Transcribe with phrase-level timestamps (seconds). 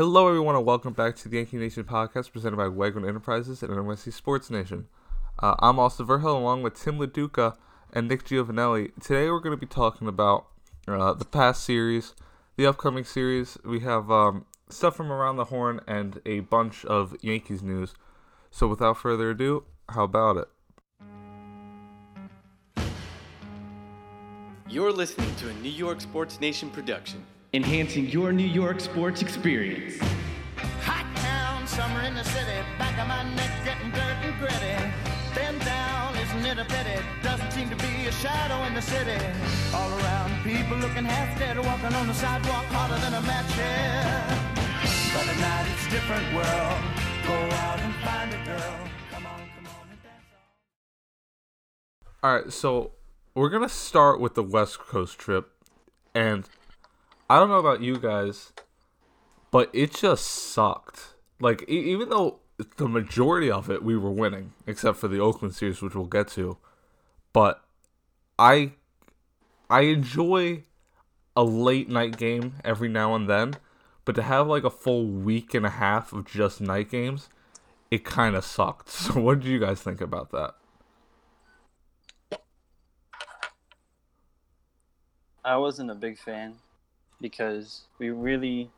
[0.00, 3.70] Hello, everyone, and welcome back to the Yankee Nation podcast presented by Wegman Enterprises and
[3.70, 4.86] NYC Sports Nation.
[5.38, 7.54] Uh, I'm Austin Verhill along with Tim LaDuca
[7.92, 8.92] and Nick Giovanelli.
[8.98, 10.46] Today, we're going to be talking about
[10.88, 12.14] uh, the past series,
[12.56, 13.58] the upcoming series.
[13.62, 17.92] We have um, stuff from around the horn and a bunch of Yankees news.
[18.50, 20.48] So, without further ado, how about it?
[24.66, 27.22] You're listening to a New York Sports Nation production.
[27.52, 29.98] Enhancing your New York sports experience.
[30.82, 32.62] Hot town, summer in the city.
[32.78, 34.78] Back of my neck getting dirt and gritty.
[35.34, 37.02] Been down, isn't it a pity?
[37.22, 39.18] Doesn't seem to be a shadow in the city.
[39.74, 44.24] All around, people looking half dead, walking on the sidewalk harder than a match here.
[45.12, 46.78] But at night it's a different world.
[47.26, 48.78] Go out and find a girl.
[49.10, 50.30] Come on, come on and dance
[52.22, 52.30] on.
[52.30, 52.92] All right, so
[53.34, 55.50] we're gonna start with the West Coast trip,
[56.14, 56.48] and
[57.30, 58.52] I don't know about you guys,
[59.52, 61.14] but it just sucked.
[61.38, 62.40] Like e- even though
[62.76, 66.26] the majority of it we were winning, except for the Oakland series, which we'll get
[66.30, 66.56] to,
[67.32, 67.62] but
[68.36, 68.72] I
[69.70, 70.64] I enjoy
[71.36, 73.54] a late night game every now and then,
[74.04, 77.28] but to have like a full week and a half of just night games,
[77.92, 78.88] it kind of sucked.
[78.90, 80.56] So what did you guys think about that?
[85.44, 86.56] I wasn't a big fan
[87.20, 88.70] because we really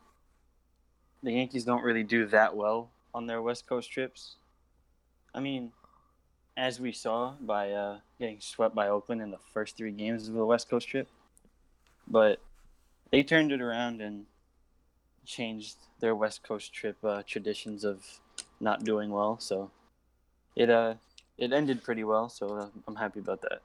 [1.23, 4.37] the Yankees don't really do that well on their West Coast trips.
[5.35, 5.73] I mean,
[6.57, 10.35] as we saw by uh, getting swept by Oakland in the first three games of
[10.35, 11.09] the West Coast trip,
[12.09, 12.41] but
[13.11, 14.27] they turned it around and
[15.25, 18.21] changed their West Coast trip uh, traditions of
[18.61, 19.39] not doing well.
[19.39, 19.71] So
[20.57, 20.95] it uh
[21.39, 22.29] it ended pretty well.
[22.29, 23.63] So uh, I'm happy about that.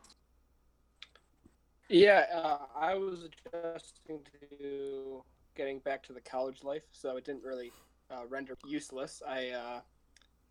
[1.89, 4.19] Yeah, uh, I was adjusting
[4.59, 5.23] to
[5.55, 7.71] getting back to the college life, so it didn't really
[8.11, 9.21] uh, render useless.
[9.27, 9.79] I uh,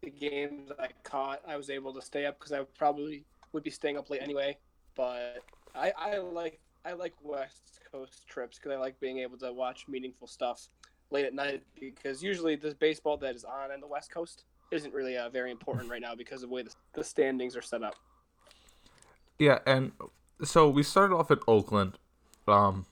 [0.03, 3.71] the games I caught, I was able to stay up because I probably would be
[3.71, 4.57] staying up late anyway.
[4.95, 5.43] But
[5.75, 9.87] I, I like I like West Coast trips because I like being able to watch
[9.89, 10.69] meaningful stuff
[11.11, 14.93] late at night because usually this baseball that is on in the West Coast isn't
[14.93, 17.83] really uh, very important right now because of the way the, the standings are set
[17.83, 17.95] up.
[19.39, 19.93] Yeah, and
[20.43, 21.99] so we started off at Oakland.
[22.47, 22.87] Um,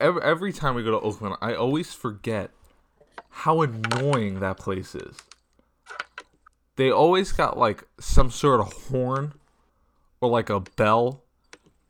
[0.00, 2.50] every every time we go to Oakland, I always forget
[3.30, 5.16] how annoying that place is.
[6.76, 9.34] They always got like some sort of horn
[10.20, 11.24] or like a bell,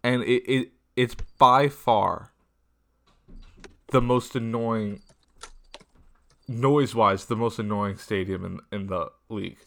[0.02, 2.32] and it, it it's by far
[3.90, 5.00] the most annoying
[6.46, 9.58] noise wise the most annoying stadium in in the league.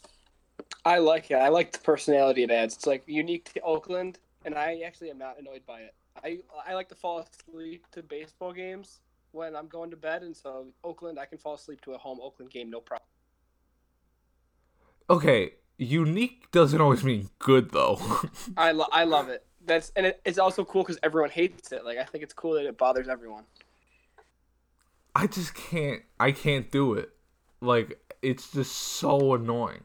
[0.83, 1.35] I like it.
[1.35, 2.75] I like the personality it adds.
[2.75, 5.93] It's like unique to Oakland, and I actually am not annoyed by it.
[6.23, 8.99] I I like to fall asleep to baseball games
[9.31, 12.19] when I'm going to bed, and so Oakland, I can fall asleep to a home
[12.21, 13.07] Oakland game, no problem.
[15.09, 17.99] Okay, unique doesn't always mean good though.
[18.57, 19.45] I lo- I love it.
[19.65, 21.85] That's and it, it's also cool because everyone hates it.
[21.85, 23.43] Like I think it's cool that it bothers everyone.
[25.15, 27.11] I just can't I can't do it.
[27.61, 29.83] Like it's just so annoying.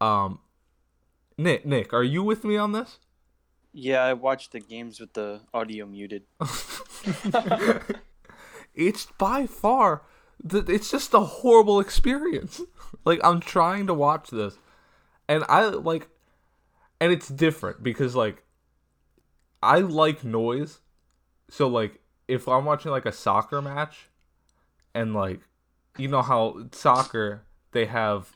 [0.00, 0.40] Um
[1.36, 2.98] Nick, Nick, are you with me on this?
[3.76, 6.22] Yeah, I watched the games with the audio muted.
[8.74, 10.02] It's by far
[10.42, 12.60] the, it's just a horrible experience.
[13.04, 14.56] Like I'm trying to watch this
[15.28, 16.08] and I like
[16.98, 18.44] and it's different because like
[19.62, 20.80] I like noise.
[21.50, 24.08] So like if I'm watching like a soccer match
[24.94, 25.40] and like
[25.98, 27.42] you know how soccer
[27.72, 28.32] they have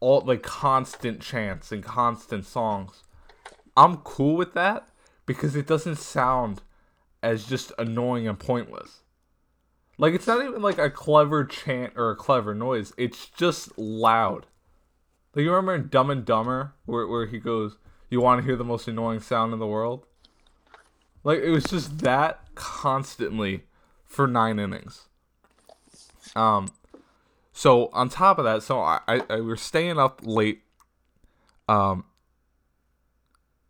[0.00, 3.04] all like constant chants and constant songs.
[3.80, 4.88] I'm cool with that
[5.24, 6.60] because it doesn't sound
[7.22, 9.00] as just annoying and pointless.
[9.96, 12.92] Like it's not even like a clever chant or a clever noise.
[12.98, 14.44] It's just loud.
[15.34, 17.78] Like you remember in Dumb and Dumber where where he goes,
[18.10, 20.04] "You want to hear the most annoying sound in the world?"
[21.24, 23.64] Like it was just that constantly
[24.04, 25.08] for nine innings.
[26.36, 26.68] Um,
[27.54, 30.64] so on top of that, so I, I, I we were staying up late.
[31.66, 32.04] Um,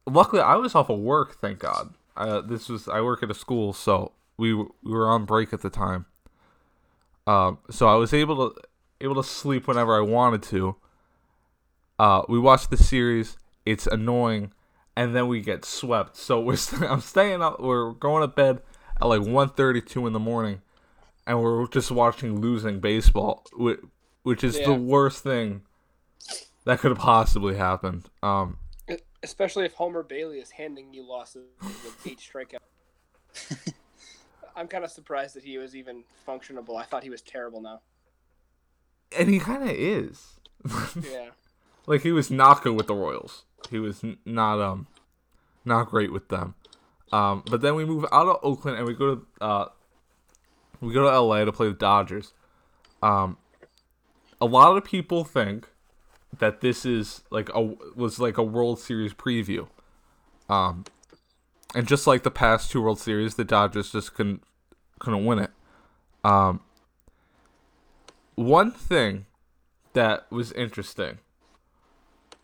[0.07, 1.95] luckily I was off of work, thank God.
[2.17, 5.63] Uh, this was I work at a school, so we we were on break at
[5.63, 6.07] the time.
[7.27, 8.61] Um, so I was able to
[9.01, 10.77] able to sleep whenever I wanted to.
[11.99, 13.37] Uh, we watched the series.
[13.67, 14.53] It's annoying,
[14.97, 16.17] and then we get swept.
[16.17, 17.61] So we're st- I'm staying up.
[17.61, 18.63] We're going to bed
[19.01, 20.63] at like 1.32 in the morning,
[21.27, 23.81] and we're just watching losing baseball, which,
[24.23, 24.67] which is Yeah.
[24.67, 25.63] the worst thing
[26.65, 28.09] that could have possibly happened.
[28.23, 28.59] Um,
[29.23, 32.59] Especially if Homer Bailey is handing you losses with each strikeout.
[34.57, 36.77] I'm kind of surprised that he was even functionable.
[36.77, 37.81] I thought he was terrible now.
[39.19, 40.41] And he kind of is.
[41.11, 41.31] Yeah.
[41.87, 43.45] like he was not good with the Royals.
[43.71, 44.87] He was n- not um
[45.65, 46.55] not great with them.
[47.13, 49.67] Um, but then we move out of Oakland and we go to uh
[50.81, 52.33] we go to LA to play the Dodgers.
[53.03, 53.37] Um,
[54.41, 55.69] a lot of people think
[56.39, 59.69] that this is like a was like a World Series preview.
[60.49, 60.85] Um,
[61.75, 64.43] and just like the past two World Series, the Dodgers just couldn't
[64.99, 65.51] couldn't win it.
[66.25, 66.61] Um,
[68.35, 69.27] one thing
[69.93, 71.19] that was interesting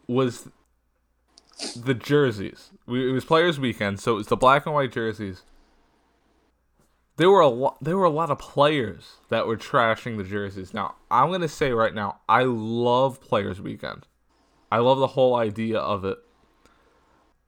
[0.06, 0.49] was
[1.75, 2.71] the jerseys.
[2.87, 5.43] We, it was Players Weekend, so it was the black and white jerseys.
[7.17, 7.79] There were a lot.
[7.83, 10.75] There were a lot of players that were trashing the jerseys.
[10.75, 14.07] Now, I'm gonna say right now, I love Players Weekend.
[14.71, 16.19] I love the whole idea of it,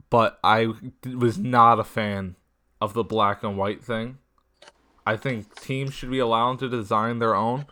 [0.08, 0.68] but I
[1.04, 2.36] was not a fan
[2.80, 4.18] of the black and white thing.
[5.06, 7.66] I think teams should be allowed to design their own.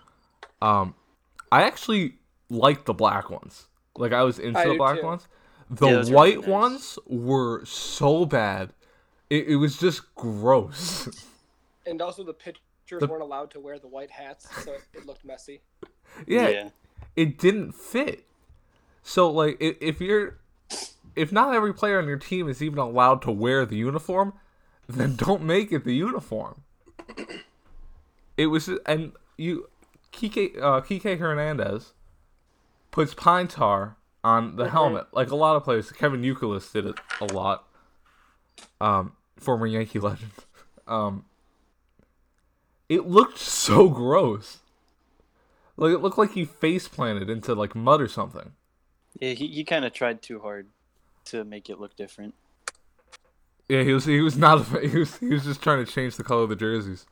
[0.60, 0.94] Um,
[1.52, 2.14] I actually
[2.50, 3.68] liked the black ones.
[3.96, 5.06] Like I was into I the black too.
[5.06, 5.28] ones.
[5.70, 6.46] The Yeah, white really nice.
[6.46, 8.72] ones were so bad.
[9.30, 11.08] It, it was just gross.
[11.86, 12.60] And also the pitchers
[13.00, 15.62] The- weren't allowed to wear the white hats, so it, it looked messy.
[16.26, 16.70] yeah,
[17.14, 18.24] it didn't fit.
[19.02, 20.38] So like if, if you're
[21.14, 24.34] if not every player on your team is even allowed to wear the uniform,
[24.88, 26.62] then don't make it the uniform.
[28.36, 29.70] It was and you
[30.12, 31.94] Kike uh, Kike Hernandez
[32.90, 35.90] puts pine tar on the helmet like a lot of players.
[35.90, 37.66] Kevin Youkilis did it a lot.
[38.78, 40.32] Um, former Yankee legend.
[40.88, 41.24] Um,
[42.88, 44.58] it looked so gross.
[45.76, 48.52] Like it looked like he face planted into like mud or something.
[49.20, 50.68] Yeah, he, he kind of tried too hard
[51.26, 52.34] to make it look different.
[53.68, 56.16] Yeah, he was he was not a, he was he was just trying to change
[56.16, 57.06] the color of the jerseys.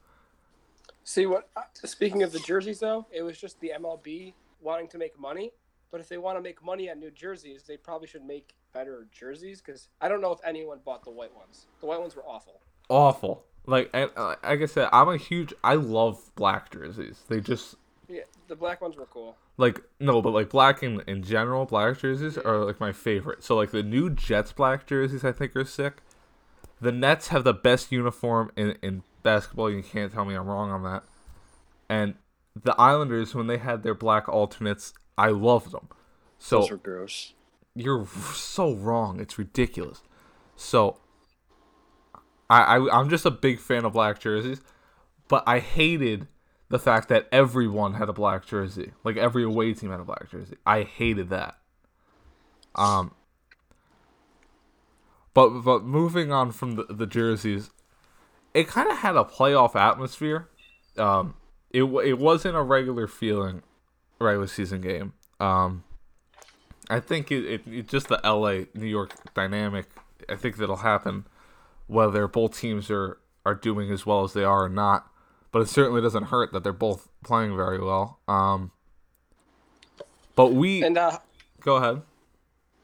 [1.02, 1.48] See what?
[1.56, 4.32] uh, Speaking of the jerseys, though, it was just the MLB
[4.62, 5.52] wanting to make money.
[5.90, 9.06] But if they want to make money on new jerseys, they probably should make better
[9.12, 9.60] jerseys.
[9.60, 11.66] Because I don't know if anyone bought the white ones.
[11.80, 12.60] The white ones were awful.
[12.88, 13.44] Awful.
[13.66, 17.22] Like and, uh, like I said, I'm a huge I love black jerseys.
[17.28, 17.76] They just
[18.08, 19.36] Yeah, the black ones were cool.
[19.56, 23.42] like no, but like black in in general, black jerseys are like my favorite.
[23.42, 26.02] So like the new Jets black jerseys, I think are sick.
[26.80, 29.70] The Nets have the best uniform in in basketball.
[29.70, 31.04] You can't tell me I'm wrong on that.
[31.88, 32.14] And
[32.62, 35.88] the Islanders, when they had their black alternates, I loved them.
[36.38, 37.32] So Those were gross.
[37.74, 39.18] you're so wrong.
[39.20, 40.02] It's ridiculous.
[40.56, 40.98] So
[42.50, 44.60] I, I I'm just a big fan of black jerseys,
[45.28, 46.28] but I hated
[46.68, 48.92] the fact that everyone had a black jersey.
[49.02, 50.56] Like every away team had a black jersey.
[50.66, 51.58] I hated that.
[52.74, 53.14] Um
[55.32, 57.70] but but moving on from the, the jerseys,
[58.52, 60.48] it kind of had a playoff atmosphere.
[60.98, 61.34] Um
[61.70, 63.62] it it wasn't a regular feeling
[64.18, 65.12] regular season game.
[65.40, 65.84] Um
[66.90, 69.86] I think it, it, it just the LA New York dynamic.
[70.28, 71.24] I think that'll happen
[71.86, 75.10] whether both teams are are doing as well as they are or not.
[75.52, 78.18] But it certainly doesn't hurt that they're both playing very well.
[78.26, 78.72] Um,
[80.34, 81.18] but we And uh,
[81.60, 82.02] go ahead.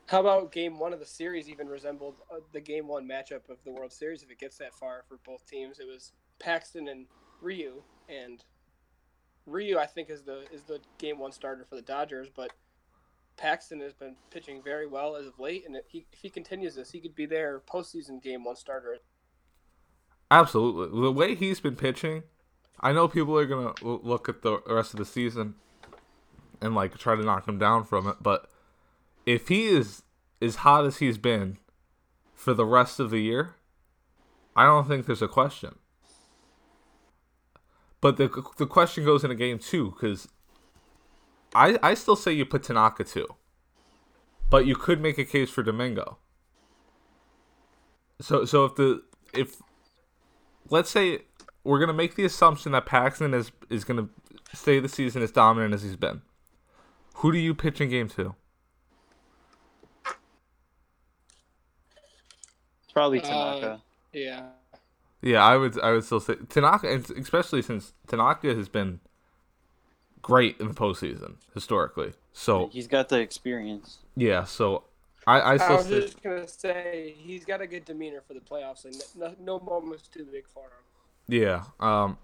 [0.06, 3.58] how about game one of the series even resembled uh, the game one matchup of
[3.64, 5.80] the World Series if it gets that far for both teams?
[5.80, 7.06] It was Paxton and
[7.40, 8.44] Ryu, and
[9.46, 12.52] Ryu I think is the is the game one starter for the Dodgers, but
[13.40, 16.74] Paxton has been pitching very well as of late, and if he, if he continues
[16.74, 18.98] this, he could be their postseason game one starter.
[20.30, 22.22] Absolutely, the way he's been pitching,
[22.80, 25.54] I know people are gonna look at the rest of the season
[26.60, 28.16] and like try to knock him down from it.
[28.20, 28.48] But
[29.24, 30.02] if he is
[30.42, 31.56] as hot as he's been
[32.34, 33.54] for the rest of the year,
[34.54, 35.76] I don't think there's a question.
[38.00, 38.28] But the
[38.58, 40.28] the question goes in a game too, because
[41.54, 43.26] I I still say you put Tanaka too,
[44.50, 46.18] but you could make a case for Domingo.
[48.20, 49.02] So so if the
[49.32, 49.56] if
[50.68, 51.20] let's say
[51.64, 54.08] we're gonna make the assumption that Paxton is is gonna
[54.52, 56.22] stay the season as dominant as he's been,
[57.16, 58.34] who do you pitch in game two?
[62.92, 63.82] Probably Uh, Tanaka.
[64.12, 64.48] Yeah.
[65.22, 69.00] Yeah, I would I would still say Tanaka, and especially since Tanaka has been
[70.22, 72.12] great in the postseason historically.
[72.32, 73.98] So He's got the experience.
[74.16, 74.84] yeah, so
[75.26, 78.40] I I I was say, just gonna say he's got a good demeanor for the
[78.40, 80.82] playoffs, and no, no moment's too big for him.
[81.28, 81.64] yeah.
[81.80, 82.18] Um.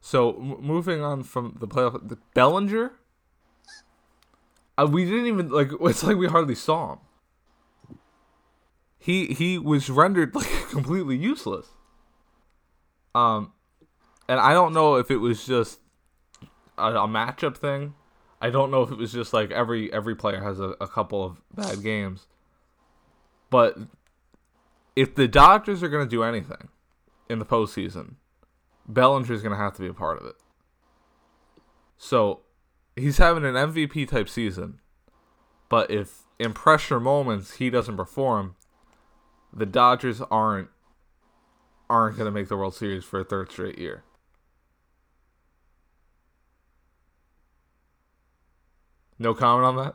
[0.00, 2.92] So m- moving on from the playoff, the Bellinger.
[4.78, 5.70] Uh, we didn't even like.
[5.80, 6.98] It's like we hardly saw him.
[8.98, 11.66] He he was rendered like completely useless.
[13.14, 13.52] Um,
[14.28, 15.80] and I don't know if it was just
[16.78, 17.94] a, a matchup thing.
[18.40, 21.24] I don't know if it was just like every every player has a, a couple
[21.24, 22.26] of bad games.
[23.50, 23.78] But
[24.94, 26.68] if the Dodgers are going to do anything
[27.28, 28.14] in the postseason,
[28.88, 30.36] Bellinger is going to have to be a part of it.
[31.96, 32.40] So
[32.94, 34.80] he's having an MVP type season,
[35.68, 38.56] but if in pressure moments he doesn't perform,
[39.52, 40.68] the Dodgers aren't
[41.88, 44.02] aren't going to make the World Series for a third straight year.
[49.18, 49.94] No comment on that.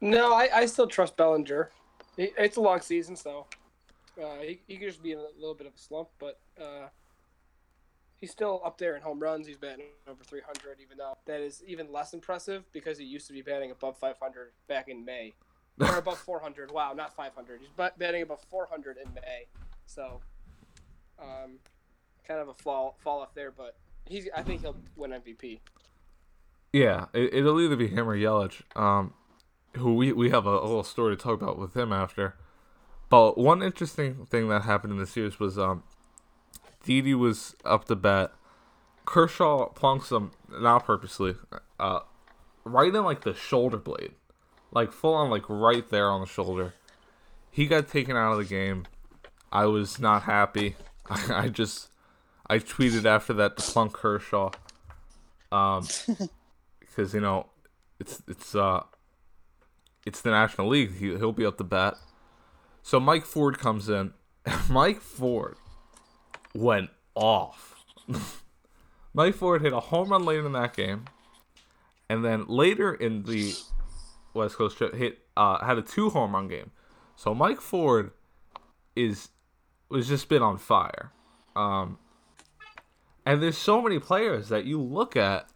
[0.00, 1.70] No, I, I still trust Bellinger.
[2.16, 3.46] It- It's a long season, so
[4.22, 6.88] uh, he, he could just be in a little bit of a slump, but uh,
[8.16, 9.46] he's still up there in home runs.
[9.46, 13.32] He's batting over 300, even though that is even less impressive because he used to
[13.32, 15.34] be batting above 500 back in May.
[15.80, 16.72] Or above 400.
[16.72, 17.60] Wow, not 500.
[17.60, 19.46] He's bat- batting above 400 in May.
[19.86, 20.20] So,
[21.20, 21.60] um,
[22.26, 24.28] kind of a fall fall off there, but he's.
[24.36, 25.60] I think he'll win MVP.
[26.78, 29.12] Yeah, it, it'll either be him or Yelich, um,
[29.76, 32.36] who we, we have a, a little story to talk about with him after.
[33.10, 35.82] But one interesting thing that happened in the series was um,
[36.84, 38.32] Didi was up to bat.
[39.06, 41.34] Kershaw plunks him, not purposely,
[41.80, 42.00] uh,
[42.62, 44.12] right in like the shoulder blade,
[44.70, 46.74] like full on, like right there on the shoulder.
[47.50, 48.86] He got taken out of the game.
[49.50, 50.76] I was not happy.
[51.10, 51.88] I, I just,
[52.46, 54.52] I tweeted after that to plunk Kershaw.
[55.50, 55.84] Um,
[56.98, 57.46] because you know
[58.00, 58.82] it's it's uh
[60.04, 60.96] it's the National League.
[60.96, 61.94] He, he'll be up to bat.
[62.82, 64.14] So Mike Ford comes in.
[64.70, 65.56] Mike Ford
[66.54, 67.84] went off.
[69.14, 71.04] Mike Ford hit a home run late in that game,
[72.08, 73.54] and then later in the
[74.34, 76.72] West Coast trip hit uh, had a two home run game.
[77.14, 78.10] So Mike Ford
[78.96, 79.28] is
[79.88, 81.12] was just been on fire.
[81.54, 81.98] Um,
[83.24, 85.48] and there's so many players that you look at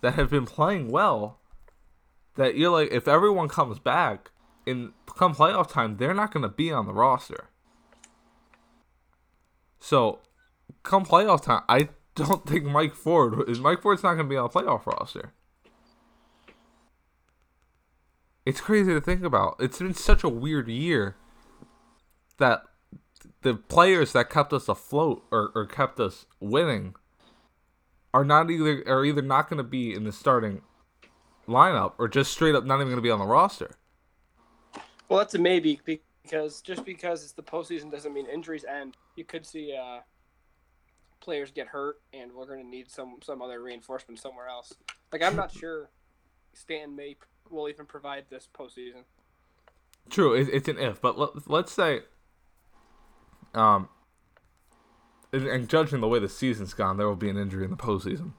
[0.00, 1.38] that have been playing well
[2.36, 4.30] that you're like if everyone comes back
[4.66, 7.48] in come playoff time they're not going to be on the roster.
[9.78, 10.20] So
[10.82, 14.36] come playoff time i don't think mike ford is mike ford's not going to be
[14.36, 15.32] on the playoff roster.
[18.44, 19.56] It's crazy to think about.
[19.58, 21.16] It's been such a weird year
[22.38, 22.62] that
[23.42, 26.94] the players that kept us afloat or, or kept us winning
[28.16, 30.62] are not either are either not going to be in the starting
[31.46, 33.76] lineup or just straight up not even going to be on the roster.
[35.10, 38.96] Well, that's a maybe because just because it's the postseason doesn't mean injuries end.
[39.16, 39.98] You could see uh,
[41.20, 44.72] players get hurt, and we're going to need some some other reinforcement somewhere else.
[45.12, 45.90] Like I'm not sure
[46.54, 47.16] Stanton may
[47.50, 49.04] will even provide this postseason.
[50.08, 52.00] True, it's an if, but let's say,
[53.52, 53.90] um,
[55.32, 57.76] and, and judging the way the season's gone, there will be an injury in the
[57.76, 58.32] postseason.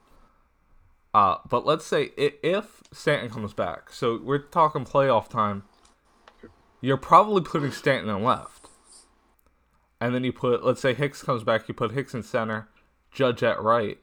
[1.14, 5.64] Uh, but let's say i- if Stanton comes back, so we're talking playoff time.
[6.80, 8.68] You're probably putting Stanton in left,
[10.00, 12.68] and then you put, let's say Hicks comes back, you put Hicks in center,
[13.10, 13.98] Judge at right.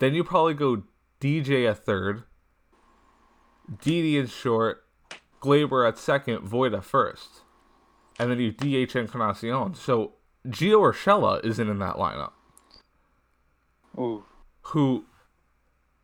[0.00, 0.82] Then you probably go
[1.20, 2.24] DJ at third,
[3.82, 4.84] Didi in short,
[5.40, 7.42] Gleyber at second, Voit at first,
[8.18, 9.74] and then you DH Encarnacion.
[9.74, 10.14] So
[10.48, 12.32] Gio Urshela isn't in that lineup.
[13.98, 14.24] Ooh.
[14.62, 15.06] Who,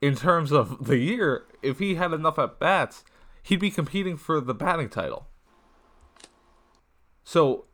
[0.01, 3.05] in terms of the year, if he had enough at bats,
[3.43, 5.27] he'd be competing for the batting title.
[7.25, 7.67] So,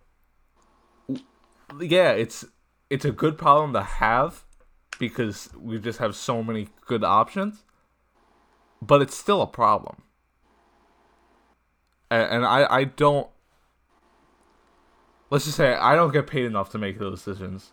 [1.80, 2.44] yeah, it's
[2.90, 4.44] it's a good problem to have
[4.98, 7.64] because we just have so many good options,
[8.82, 10.02] but it's still a problem.
[12.10, 13.28] And, and I I don't.
[15.30, 17.72] Let's just say I don't get paid enough to make those decisions.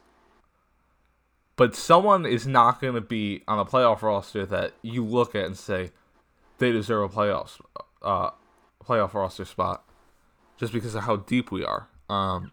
[1.56, 5.46] But someone is not going to be on a playoff roster that you look at
[5.46, 5.92] and say
[6.58, 7.62] they deserve a playoff
[8.02, 8.32] uh,
[8.84, 9.84] playoff roster spot
[10.58, 11.88] just because of how deep we are.
[12.10, 12.52] Um,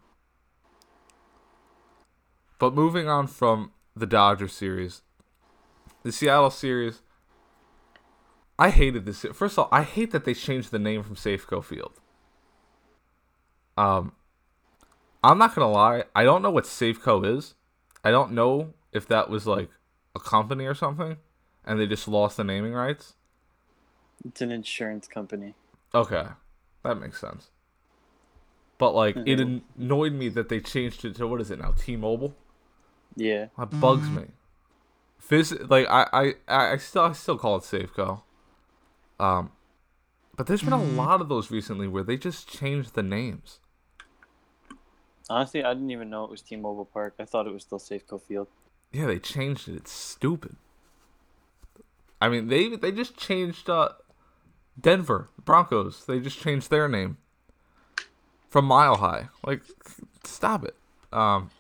[2.59, 5.03] but moving on from the Dodgers series,
[6.05, 7.03] the Seattle series,
[8.59, 9.27] I hated this.
[9.33, 12.01] First of all, I hate that they changed the name from Safeco Field.
[13.77, 14.13] Um,
[15.23, 17.55] I'm not gonna lie, I don't know what Safeco is.
[18.05, 19.71] I don't know if that was like
[20.15, 21.17] a company or something,
[21.65, 23.15] and they just lost the naming rights.
[24.25, 25.55] It's an insurance company.
[25.95, 26.27] Okay,
[26.83, 27.51] that makes sense.
[28.79, 29.39] But like, it
[29.79, 31.73] annoyed me that they changed it to what is it now?
[31.79, 32.35] T-Mobile.
[33.15, 33.47] Yeah.
[33.57, 34.25] That bugs me.
[35.25, 36.35] Phys- like I, I,
[36.73, 38.23] I still, I still call it Safeco.
[39.21, 39.53] Um,
[40.37, 43.61] but there's been a lot of those recently where they just changed the names.
[45.33, 47.15] Honestly, I didn't even know it was T-Mobile Park.
[47.19, 48.49] I thought it was still Safeco Field.
[48.93, 49.77] Yeah, they changed it.
[49.77, 50.57] It's stupid.
[52.21, 53.91] I mean, they they just changed uh,
[54.81, 56.05] Denver Broncos.
[56.05, 57.17] They just changed their name
[58.49, 59.29] from Mile High.
[59.45, 59.63] Like,
[60.23, 60.77] stop it.
[61.13, 61.51] Um,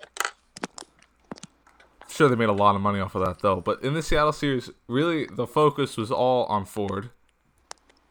[2.08, 3.60] sure they made a lot of money off of that though.
[3.60, 7.10] But in the Seattle series, really the focus was all on Ford.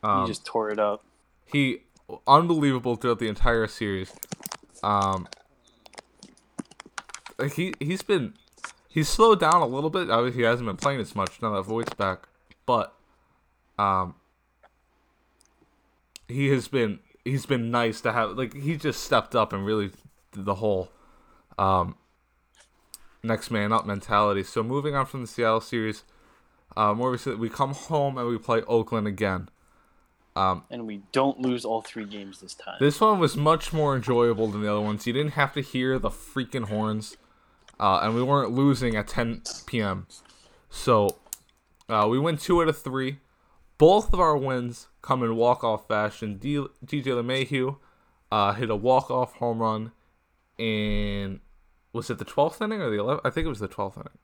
[0.03, 1.03] Um, he just tore it up.
[1.45, 1.83] he
[2.27, 4.11] unbelievable throughout the entire series.
[4.83, 5.27] Um,
[7.41, 8.33] like, he he's been
[8.87, 10.09] he's slowed down a little bit.
[10.09, 12.27] Obviously, he hasn't been playing as much now that Voit's back,
[12.65, 12.93] but
[13.77, 14.15] um,
[16.27, 18.31] he has been he's been nice to have.
[18.31, 19.91] Like he just stepped up and really
[20.31, 20.89] did the whole
[21.57, 21.95] um
[23.23, 24.43] next man up mentality.
[24.43, 26.03] So moving on from the Seattle series,
[26.75, 29.49] uh, more recently we come home and we play Oakland again.
[30.33, 32.77] Um, and we don't lose all three games this time.
[32.79, 35.05] This one was much more enjoyable than the other ones.
[35.05, 37.17] You didn't have to hear the freaking horns,
[37.81, 40.07] uh, and we weren't losing at 10 p.m.
[40.69, 41.17] So
[41.89, 43.17] uh, we win two out of three.
[43.77, 46.37] Both of our wins come in walk-off fashion.
[46.37, 47.77] D- DJ LeMahieu
[48.31, 49.91] uh, hit a walk-off home run
[50.57, 51.41] in
[51.91, 53.21] was it the 12th inning or the 11th?
[53.25, 54.17] I think it was the 12th inning.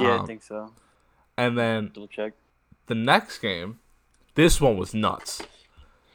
[0.00, 0.72] yeah, um, I think so.
[1.36, 2.32] And then Double check.
[2.86, 3.78] the next game,
[4.34, 5.42] this one was nuts.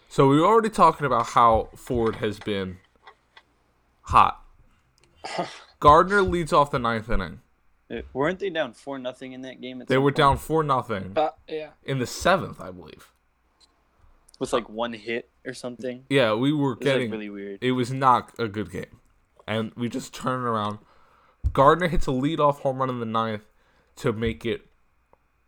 [0.10, 2.78] So we were already talking about how Ford has been
[4.02, 4.44] hot.
[5.80, 7.42] Gardner leads off the ninth inning.
[7.92, 9.82] Uh, Weren't they down four nothing in that game?
[9.82, 10.18] At They were point?
[10.18, 11.70] down four nothing Uh, yeah.
[11.84, 13.12] in the seventh, I believe.
[14.40, 16.06] with like one hit or something.
[16.10, 17.10] Yeah, we were It was getting.
[17.10, 17.60] like really weird.
[17.62, 19.00] It was not a good game,
[19.48, 20.80] and we just turned around.
[21.52, 23.44] Gardner hits a leadoff home run in the ninth
[23.98, 24.68] to make it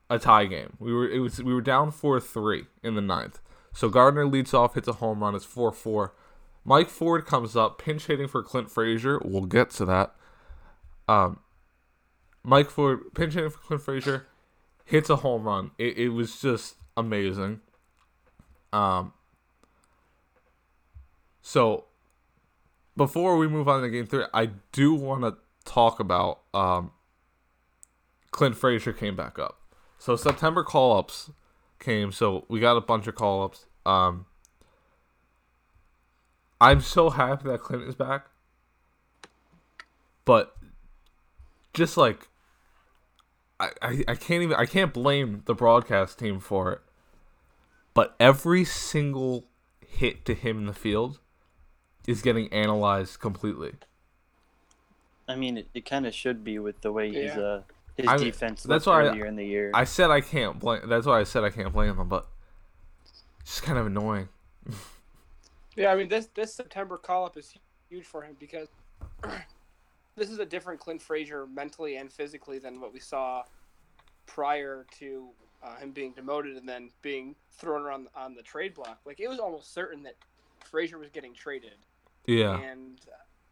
[0.09, 0.75] a tie game.
[0.79, 3.39] We were it was we were down four three in the ninth.
[3.73, 5.35] So Gardner leads off, hits a home run.
[5.35, 6.13] It's four four.
[6.65, 9.19] Mike Ford comes up, pinch hitting for Clint Frazier.
[9.23, 10.13] We'll get to that.
[11.11, 11.39] Um,
[12.41, 14.27] Mike Ford pinch hitting for Clint Frazier,
[14.85, 15.71] hits a home run.
[15.77, 17.59] It, it was just amazing.
[18.71, 19.11] Um,
[21.41, 21.85] so
[22.95, 26.91] before we move on to game three, I do want to talk about um,
[28.31, 29.59] Clint Frazier came back up.
[29.97, 31.29] So September call ups
[31.79, 33.65] came, so we got a bunch of call ups.
[33.85, 34.27] Um,
[36.61, 38.27] I'm so happy that Clint is back,
[40.23, 40.55] but
[41.73, 42.27] just like
[43.59, 46.81] I, I, I can't even I can't blame the broadcast team for it.
[47.93, 49.45] But every single
[49.85, 51.19] hit to him in the field
[52.07, 53.73] is getting analyzed completely.
[55.27, 57.41] I mean, it, it kind of should be with the way his Yeah.
[57.41, 57.61] uh
[57.97, 59.71] his I mean, defense that's looked why I- in the year.
[59.73, 60.87] I said I can't blame.
[60.87, 62.27] That's why I said I can't blame him, but
[63.41, 64.29] it's just kind of annoying.
[65.77, 67.53] Yeah, I mean this this September call up is
[67.89, 68.67] huge for him because
[70.15, 73.43] this is a different Clint Frazier mentally and physically than what we saw
[74.25, 75.29] prior to
[75.63, 78.99] uh, him being demoted and then being thrown around on the trade block.
[79.05, 80.15] Like it was almost certain that
[80.59, 81.75] Frazier was getting traded,
[82.25, 82.99] Yeah, and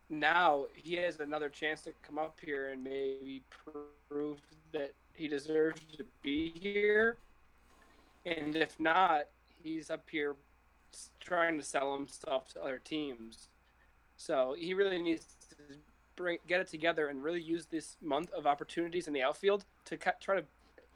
[0.10, 3.44] now he has another chance to come up here and maybe
[4.10, 4.40] prove
[4.72, 7.18] that he deserves to be here.
[8.26, 9.26] And if not,
[9.62, 10.36] he's up here
[11.20, 13.50] trying to sell himself to other teams.
[14.18, 15.76] So he really needs to
[16.24, 19.98] bring get it together and really use this month of opportunities in the outfield to
[19.98, 20.44] cut, try to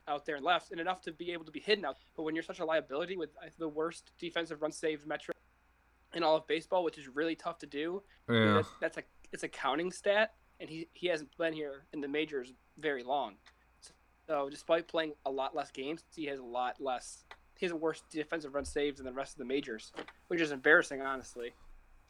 [0.08, 1.98] out there and left and enough to be able to be hidden out.
[2.16, 5.38] But when you're such a liability with uh, the worst defensive run saved metric
[6.14, 8.56] in all of baseball, which is really tough to do, yeah.
[8.56, 12.08] that's, that's a it's a counting stat, and he he hasn't been here in the
[12.08, 13.36] majors very long.
[14.28, 17.26] So despite playing a lot less games, he has a lot less.
[17.58, 19.92] He has a worse defensive run saves than the rest of the majors,
[20.28, 21.54] which is embarrassing, honestly.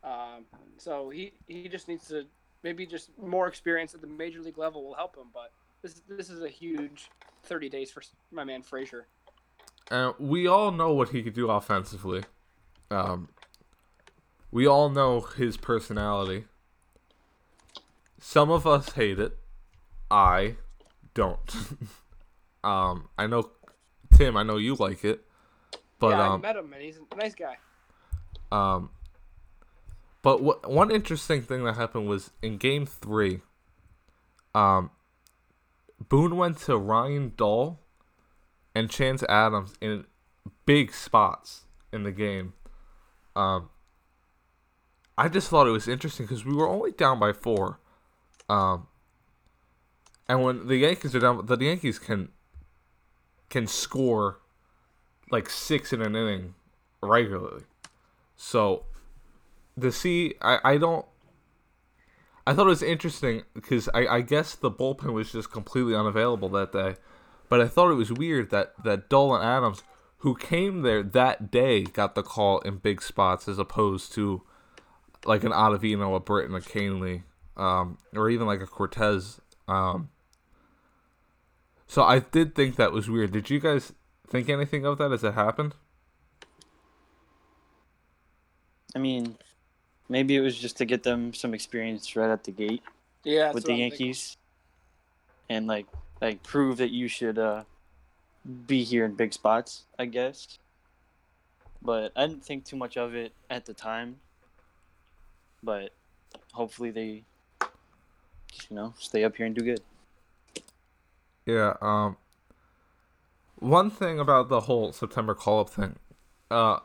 [0.04, 0.46] Um,
[0.78, 2.26] so he he just needs to
[2.64, 5.28] maybe just more experience at the major league level will help him.
[5.34, 7.10] But this this is a huge
[7.44, 9.08] 30 days for my man Frazier.
[10.18, 12.24] We all know what he could do offensively.
[12.90, 13.30] Um,
[14.50, 16.46] we all know his personality.
[18.20, 19.38] Some of us hate it.
[20.10, 20.56] I
[21.14, 21.40] don't.
[22.64, 23.52] um, I know
[24.16, 24.38] Tim.
[24.38, 25.26] I know you like it,
[26.00, 27.58] but yeah, I um, met him and he's a nice guy.
[28.52, 28.92] Um,
[30.24, 33.42] but what one interesting thing that happened was in Game Three.
[34.56, 34.90] Um,
[36.10, 37.80] Boone went to Ryan Dull
[38.74, 40.06] and Chance Adams in
[40.66, 42.54] big spots in the game.
[43.36, 43.70] Um,
[45.18, 47.80] I just thought it was interesting because we were only down by four.
[48.50, 48.88] Um,
[50.28, 52.30] and when the Yankees are down, the Yankees can
[53.50, 54.40] can score
[55.32, 56.56] like six in an inning
[57.02, 57.64] regularly.
[58.36, 58.86] So
[59.80, 61.06] to see, I, I don't.
[62.46, 66.50] I thought it was interesting because I, I guess the bullpen was just completely unavailable
[66.50, 66.96] that day,
[67.50, 69.84] but I thought it was weird that that Dull and Adams,
[70.18, 74.42] who came there that day, got the call in big spots as opposed to
[75.26, 77.24] like an Ottavino, a Britton, a Kahnle,
[77.56, 79.40] um, or even like a Cortes.
[79.68, 80.10] Um,
[81.88, 83.32] so I did think that was weird.
[83.32, 83.94] Did you guys
[84.28, 85.76] think anything of that as it happened?
[88.96, 89.38] I mean,
[90.14, 92.84] maybe it was just to get them some experience right at the gate
[93.24, 94.38] Yeah, with the Yankees,
[95.50, 95.88] and like
[96.22, 97.64] like prove that you should uh,
[98.68, 99.86] be here in big spots.
[99.98, 100.60] I guess.
[101.82, 104.18] But I didn't think too much of it at the time.
[105.62, 105.90] But
[106.54, 107.24] hopefully they,
[108.70, 109.82] you know, stay up here and do good.
[111.46, 111.74] Yeah.
[111.82, 112.18] Um.
[113.56, 115.96] One thing about the whole September call up thing,
[116.52, 116.80] uh,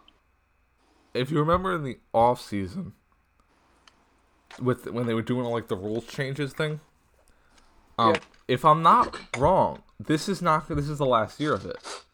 [1.13, 2.93] if you remember in the off season,
[4.61, 6.81] with when they were doing all, like the rules changes thing,
[7.99, 8.21] um, Yeah.
[8.49, 12.05] if I'm not wrong, this is not this is the last year of it.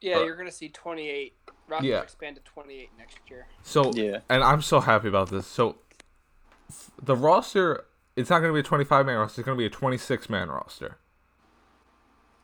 [0.00, 1.36] Yeah, Uh, you're gonna see 28.
[1.68, 2.00] Roster Yeah.
[2.00, 3.46] expand to 28 next year.
[3.62, 4.20] So Yeah.
[4.28, 5.46] and I'm so happy about this.
[5.46, 5.78] So
[7.00, 9.40] the roster, it's not going to be a 25 man roster.
[9.40, 10.98] It's going to be a 26 man roster.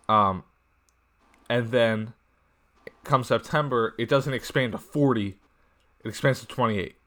[0.09, 0.45] Um,
[1.51, 2.15] and then
[3.05, 5.41] come September, it doesn't expand to 40.
[6.05, 6.98] It expands to 28.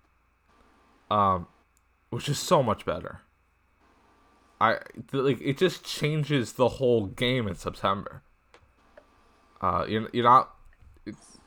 [1.12, 1.48] Um,
[2.10, 3.22] which is so much better.
[4.60, 4.78] I
[5.12, 8.22] like it just changes the whole game in September.
[9.60, 10.56] Uh, you're you're not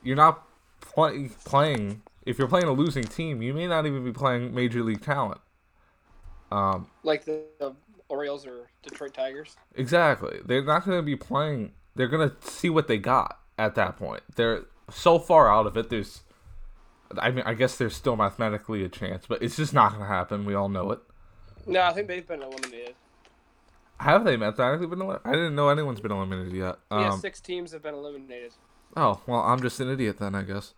[0.03, 0.43] you're not
[0.81, 4.83] play, playing if you're playing a losing team, you may not even be playing major
[4.83, 5.39] league talent.
[6.51, 7.75] Um, Like the, the
[8.09, 9.55] Orioles or Detroit Tigers.
[9.75, 10.39] exactly.
[10.45, 11.71] They're not going to be playing.
[11.95, 14.23] They're going to see what they got at that point.
[14.35, 15.89] They're so far out of it.
[15.89, 16.21] There's,
[17.17, 20.07] I mean, I guess there's still mathematically a chance, but it's just not going to
[20.07, 20.45] happen.
[20.45, 20.99] We all know it.
[21.65, 22.95] No, I think they've been eliminated.
[23.99, 25.01] Have they mathematically been?
[25.01, 26.75] Eli- I didn't know anyone's been eliminated yet.
[26.91, 28.51] yeah, Um, six teams have been eliminated.
[28.97, 30.73] oh well, I'm just an idiot then, I guess.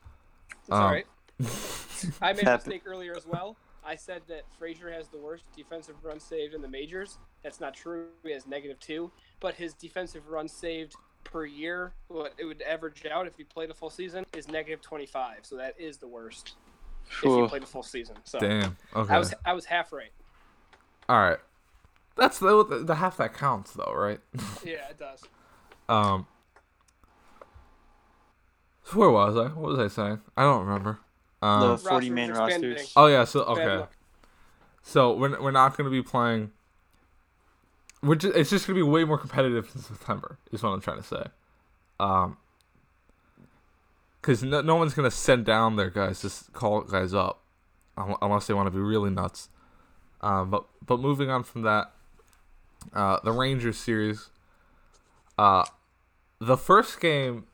[0.61, 1.05] It's um, all right.
[2.21, 3.57] I made a mistake earlier as well.
[3.85, 7.17] I said that Frazier has the worst defensive run saved in the majors.
[7.41, 8.07] That's not true.
[8.23, 10.95] He has negative two, but his defensive run saved
[11.31, 14.81] per year, what it would average out if you played a full season, is negative
[14.81, 15.39] 25.
[15.43, 16.55] So that is the worst
[17.09, 18.15] if you played a full season.
[18.23, 18.77] So Damn.
[18.95, 19.13] Okay.
[19.13, 20.11] I was I was half right.
[21.09, 21.39] All right.
[22.15, 24.19] That's the, the the half that counts though, right?
[24.65, 25.23] Yeah, it does.
[25.87, 26.27] Um,
[28.83, 29.47] so where was I?
[29.53, 30.21] What was I saying?
[30.35, 30.99] I don't remember.
[31.41, 32.93] Um, the 40 man rosters.
[32.95, 33.85] oh yeah, so okay,
[34.81, 36.51] so we're we're not gonna be playing.
[38.17, 40.37] Just, it's just gonna be way more competitive in September.
[40.51, 41.23] Is what I'm trying to say.
[41.99, 42.37] Um,
[44.21, 47.41] because no, no one's gonna send down their guys s- call guys up,
[47.97, 49.49] unless they want to be really nuts.
[50.21, 51.91] Um, but but moving on from that,
[52.93, 54.29] uh, the Rangers series.
[55.37, 55.65] Uh,
[56.39, 57.45] the first game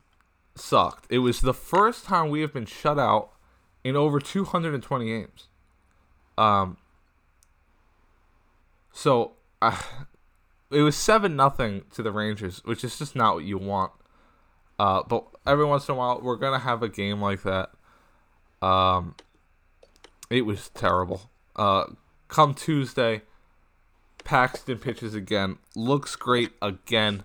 [0.55, 1.05] sucked.
[1.09, 3.31] It was the first time we have been shut out
[3.83, 5.47] in over 220 games.
[6.37, 6.77] Um.
[8.91, 9.33] So,
[10.73, 13.91] it was seven nothing to the Rangers, which is just not what you want.
[14.79, 17.71] Uh, but every once in a while, we're gonna have a game like that.
[18.65, 19.15] Um,
[20.29, 21.29] it was terrible.
[21.55, 21.85] Uh,
[22.27, 23.21] come Tuesday,
[24.23, 25.57] Paxton pitches again.
[25.75, 27.23] Looks great again.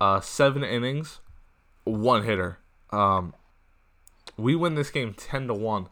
[0.00, 1.20] Uh, seven innings,
[1.84, 2.58] one hitter.
[2.90, 3.34] Um,
[4.36, 5.88] we win this game ten to one.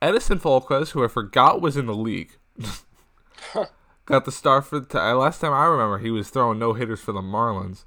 [0.00, 2.36] Edinson Volquez, who I forgot was in the league,
[4.10, 5.98] got the start for the t- last time I remember.
[5.98, 7.84] He was throwing no hitters for the Marlins.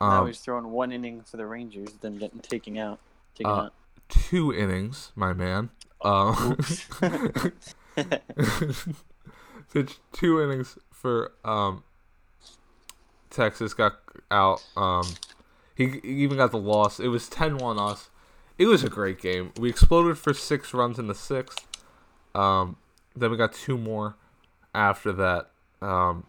[0.00, 2.98] now Um, he's throwing one inning for the Rangers, then getting taken out.
[3.34, 3.72] Taken Uh, out.
[4.08, 5.70] two innings, my man.
[6.02, 6.58] Um,
[9.72, 11.84] pitched two innings for um,
[13.30, 13.74] Texas.
[13.74, 13.98] Got
[14.30, 14.62] out.
[14.76, 15.04] Um,
[15.74, 17.00] he, he even got the loss.
[17.00, 18.10] It was 10-1 us.
[18.58, 19.52] It was a great game.
[19.58, 21.66] We exploded for six runs in the sixth.
[22.34, 22.76] Um,
[23.16, 24.16] then we got two more
[24.74, 25.50] after that.
[25.80, 26.26] Um,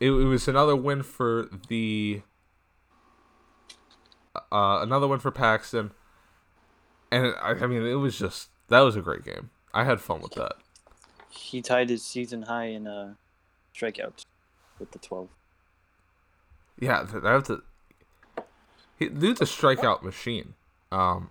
[0.00, 2.22] it, it was another win for the
[4.34, 5.92] uh, another one for Paxton,
[7.10, 9.50] and it, I, I mean it was just that was a great game.
[9.72, 10.54] I had fun with that.
[11.28, 13.14] He tied his season high in uh,
[13.74, 14.24] strikeouts
[14.78, 15.28] with the 12.
[16.78, 17.62] Yeah, th- that's a
[18.98, 20.54] he, dude's a strikeout machine.
[20.92, 21.30] Um,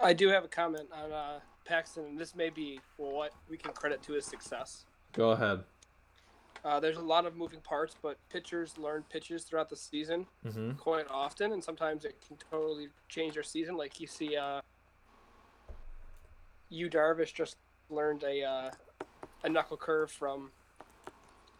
[0.00, 3.72] I do have a comment on uh, Paxton, and this may be what we can
[3.72, 4.86] credit to his success.
[5.12, 5.62] go ahead.
[6.64, 10.72] Uh, there's a lot of moving parts, but pitchers learn pitches throughout the season Mm-hmm.
[10.72, 13.76] quite often, and sometimes it can totally change their season.
[13.76, 14.60] Like you see, uh,
[16.68, 17.56] you Darvish just
[17.90, 18.70] learned a uh,
[19.44, 20.50] a knuckle curve from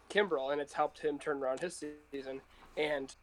[0.09, 2.41] Kimbrel, and it's helped him turn around his season.
[2.75, 3.15] And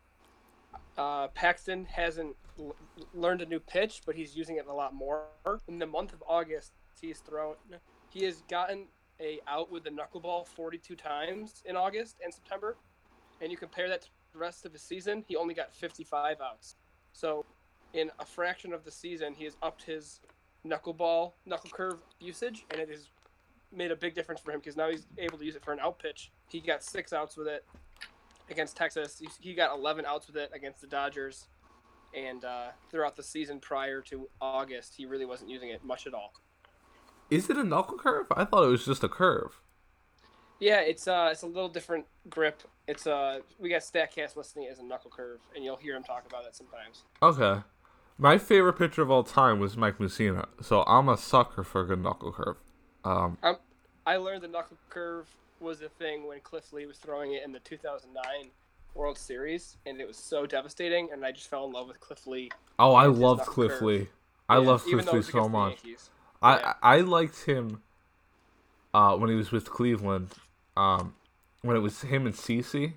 [0.96, 2.75] uh, Paxton hasn't l-
[3.14, 5.25] learned a new pitch, but he's using it a lot more.
[5.69, 7.55] In the month of August, he's thrown.
[8.11, 8.87] He has gotten
[9.21, 12.77] a out with the knuckleball 42 times in August and September,
[13.40, 16.77] and you compare that to the rest of his season, he only got 55 outs.
[17.12, 17.45] So,
[17.95, 20.21] in a fraction of the season, he has upped his
[20.66, 23.09] knuckleball knuckle curve usage, and it has
[23.73, 25.81] made a big difference for him because now he's able to use it for an
[25.81, 26.31] out pitch.
[26.49, 27.64] He got six outs with it
[28.51, 29.21] against Texas.
[29.40, 31.47] He got 11 outs with it against the Dodgers,
[32.16, 36.14] and uh, throughout the season prior to August, he really wasn't using it much at
[36.14, 36.33] all.
[37.31, 38.26] Is it a knuckle curve?
[38.31, 39.61] I thought it was just a curve.
[40.59, 42.62] Yeah, it's uh, it's a little different grip.
[42.88, 46.02] It's uh, we got Statcast listing it as a knuckle curve, and you'll hear him
[46.02, 47.02] talk about it sometimes.
[47.22, 47.62] Okay.
[48.18, 51.87] My favorite pitcher of all time was Mike Mussina, so I'm a sucker for a
[51.87, 52.57] good knuckle curve.
[53.05, 53.57] Um, Um,
[54.07, 55.26] I learned the knuckle curve
[55.61, 58.50] was a thing when Cliff Lee was throwing it in the 2009
[58.96, 61.11] World Series, and it was so devastating.
[61.12, 62.50] And I just fell in love with Cliff Lee.
[62.78, 63.80] oh, I His loved Cliff.
[63.80, 64.09] Lee.
[64.48, 65.78] I Yeah, loved even Cliff Lee so much.
[66.42, 66.72] I Yeah.
[66.82, 67.82] I liked him
[68.94, 70.30] uh, when he was with Cleveland.
[70.76, 71.14] Um,
[71.62, 72.94] when it was him and CC.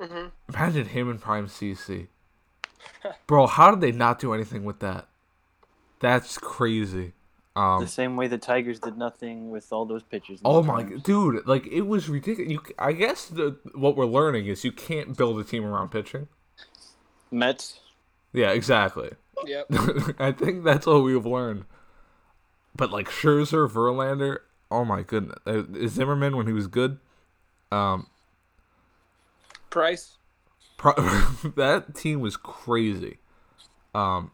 [0.00, 0.30] Mhm.
[0.48, 2.08] Imagine him and Prime CC.
[3.26, 5.08] Bro, how did they not do anything with that?
[6.00, 7.12] That's crazy.
[7.58, 10.40] Um, the same way the Tigers did nothing with all those pitchers.
[10.44, 11.02] oh my times.
[11.02, 12.52] dude, like it was ridiculous.
[12.52, 15.88] You, c- I guess the what we're learning is you can't build a team around
[15.90, 16.28] pitching.
[17.30, 17.80] Mets.
[18.32, 19.10] Yeah, exactly.
[19.44, 19.66] Yep.
[20.20, 21.64] I think that's what we've learned.
[22.76, 24.38] But like Scherzer, Verlander,
[24.70, 26.98] oh my goodness, Uh, Zimmermann when he was good,
[27.72, 28.06] um,
[29.70, 30.16] Price,
[30.76, 30.92] pro-
[31.56, 33.18] that team was crazy.
[33.94, 34.30] Um,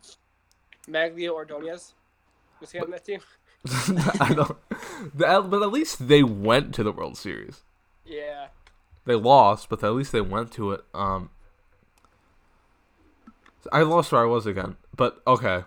[0.89, 1.95] Magglio, Ordonez.
[2.65, 3.21] Was he on that team?
[4.21, 4.57] I don't,
[5.15, 7.63] that, but at least they went to the World Series.
[8.05, 8.49] Yeah.
[9.07, 10.85] They lost, but at least they went to it.
[10.95, 11.31] Um,
[13.73, 15.65] I lost where I was again, but okay.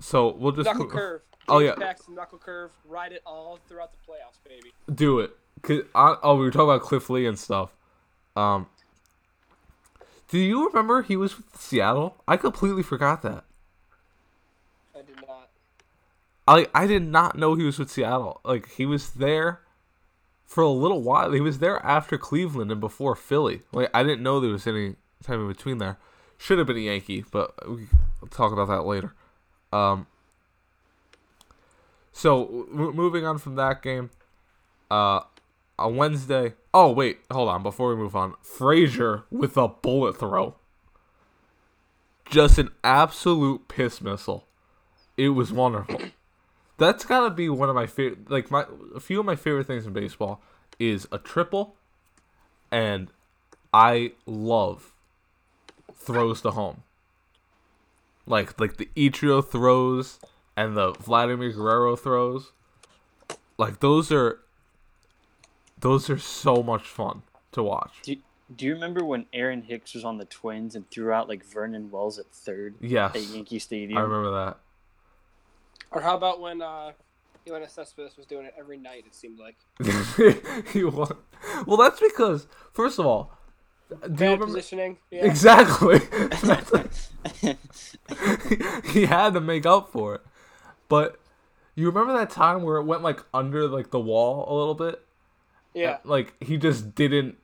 [0.00, 1.22] So we'll just Knuckle curve.
[1.48, 1.74] Oh, yeah.
[1.74, 2.70] Paxton, knuckle curve.
[2.86, 4.72] Ride it all throughout the playoffs, baby.
[4.94, 5.36] do it.
[5.62, 7.74] 'Cause I, oh, we were talking about Cliff Lee and stuff.
[8.34, 8.66] Um,
[10.28, 12.16] do you remember he was with Seattle?
[12.28, 13.44] I completely forgot that.
[16.46, 16.66] I.
[16.74, 18.40] I did not know he was with Seattle.
[18.44, 19.60] Like he was there
[20.46, 21.32] for a little while.
[21.32, 23.62] He was there after Cleveland and before Philly.
[23.72, 25.98] Like I didn't know there was any time in between there.
[26.38, 27.88] Should have been a Yankee, but we
[28.20, 29.14] will talk about that later.
[29.72, 30.06] Um.
[32.12, 34.10] So m- moving on from that game,
[34.90, 35.20] uh,
[35.78, 36.54] on Wednesday.
[36.72, 37.62] Oh wait, hold on.
[37.62, 40.54] Before we move on, Frazier with a bullet throw.
[42.28, 44.46] Just an absolute piss missile.
[45.16, 46.00] It was wonderful.
[46.78, 48.30] That's gotta be one of my favorite.
[48.30, 50.42] Like my a few of my favorite things in baseball
[50.78, 51.74] is a triple,
[52.70, 53.08] and
[53.72, 54.92] I love
[55.94, 56.82] throws to home.
[58.26, 60.18] Like like the Ichiro throws
[60.56, 62.52] and the Vladimir Guerrero throws.
[63.58, 64.40] Like those are
[65.78, 68.00] those are so much fun to watch.
[68.02, 68.16] Do,
[68.54, 71.90] do you remember when Aaron Hicks was on the Twins and threw out like Vernon
[71.90, 73.98] Wells at third Yes, at Yankee Stadium?
[73.98, 74.58] I remember that.
[75.90, 76.92] Or how about when uh,
[77.46, 79.04] Yoenis Cespedes was doing it every night?
[79.06, 79.56] It seemed like.
[81.66, 83.32] Well, that's because first of all,
[83.90, 84.98] do you remember positioning.
[85.10, 85.24] Yeah.
[85.24, 86.00] exactly?
[88.92, 90.20] He had to make up for it.
[90.88, 91.18] But
[91.74, 95.02] you remember that time where it went like under like the wall a little bit?
[95.74, 95.98] yeah.
[96.04, 97.36] Like he just didn't.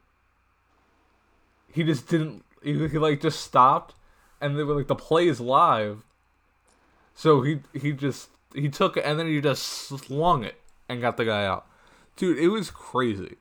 [1.73, 2.45] He just didn't.
[2.63, 3.95] He, he like just stopped,
[4.41, 6.05] and they were like the play is live.
[7.15, 10.57] So he he just he took it and then he just slung it
[10.89, 11.67] and got the guy out.
[12.17, 13.37] Dude, it was crazy.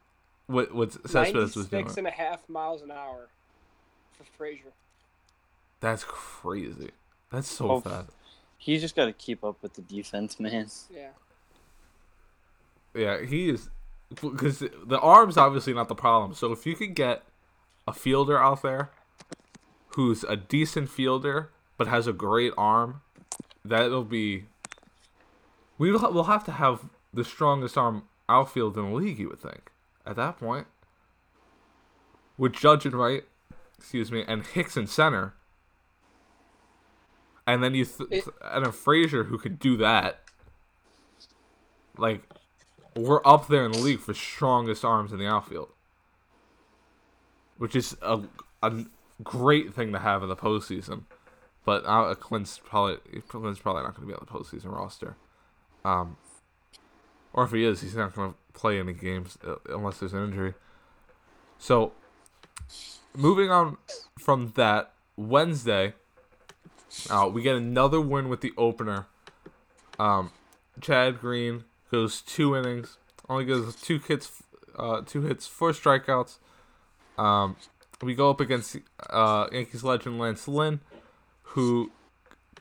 [0.48, 1.84] What what Cespedes was doing.
[1.86, 3.28] 96 and a half miles an hour
[4.18, 4.72] for Frazier.
[5.80, 6.92] That's crazy.
[7.32, 8.10] That's so Oh, fast.
[8.58, 10.68] He's just got to keep up with the defense, man.
[10.94, 11.10] Yeah.
[12.94, 13.70] Yeah, he is
[14.22, 16.34] because the arm's obviously not the problem.
[16.34, 17.24] So if you could get
[17.88, 18.92] a fielder out there
[19.96, 23.02] who's a decent fielder but has a great arm,
[23.64, 24.46] that'll be.
[25.78, 29.20] We'll we'll have to have the strongest arm outfield in the league.
[29.20, 29.72] You would think
[30.06, 30.68] at that point,
[32.38, 33.24] with Judge and right,
[33.78, 35.34] excuse me, and Hicks in center,
[37.48, 40.20] and then you th- It- and a Frazier who could do that.
[41.98, 42.24] Like,
[42.96, 45.70] we're up there in the league for strongest arms in the outfield,
[47.58, 48.22] which is a
[48.64, 48.86] a
[49.24, 51.04] great thing to have in the postseason.
[51.64, 52.98] But uh, Clint's probably
[53.28, 55.16] Clint's probably not going to be on the postseason roster.
[55.86, 56.18] Um,
[57.34, 60.24] or if he is, he's not going to play any games uh, unless there's an
[60.24, 60.54] injury.
[61.58, 61.94] So,
[63.16, 63.78] moving on
[64.20, 65.94] from that, Wednesday,
[67.10, 69.08] uh, we get another win with the opener.
[70.00, 70.32] Um,
[70.82, 72.98] Chad Green goes two innings,
[73.30, 74.44] only goes two hits,
[74.78, 76.38] uh, two hits, four strikeouts.
[77.18, 77.56] Um,
[78.02, 78.78] we go up against
[79.10, 80.80] uh, Yankees legend Lance Lynn,
[81.52, 81.92] who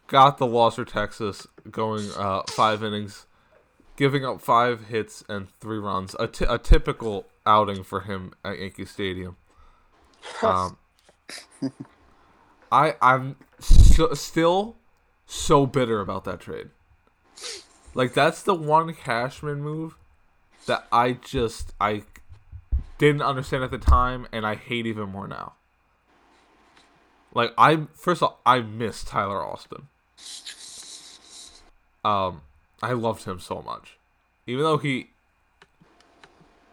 [0.07, 3.27] got the loss for Texas, going uh, five innings,
[3.97, 6.17] giving up five hits and three runs.
[6.19, 9.37] A, t- a typical outing for him at Yankee Stadium.
[10.43, 10.77] Um,
[12.73, 14.77] I I'm still
[15.27, 16.71] so bitter about that trade.
[17.95, 19.97] Like that's the one Cashman move
[20.67, 22.03] that I just I
[22.99, 25.55] didn't understand at the time and I hate even more now.
[27.35, 29.89] Like I first of all I miss Tyler Austin.
[32.05, 32.43] Um
[32.83, 33.99] I loved him so much.
[34.47, 35.11] Even though he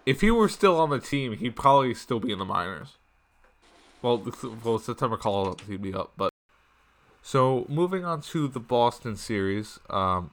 [0.05, 2.95] if he were still on the team, he'd probably still be in the minors.
[4.01, 4.23] Well,
[4.63, 6.13] well, September call up, he'd be up.
[6.15, 6.31] But
[7.21, 9.79] so moving on to the Boston series.
[9.89, 10.31] Um,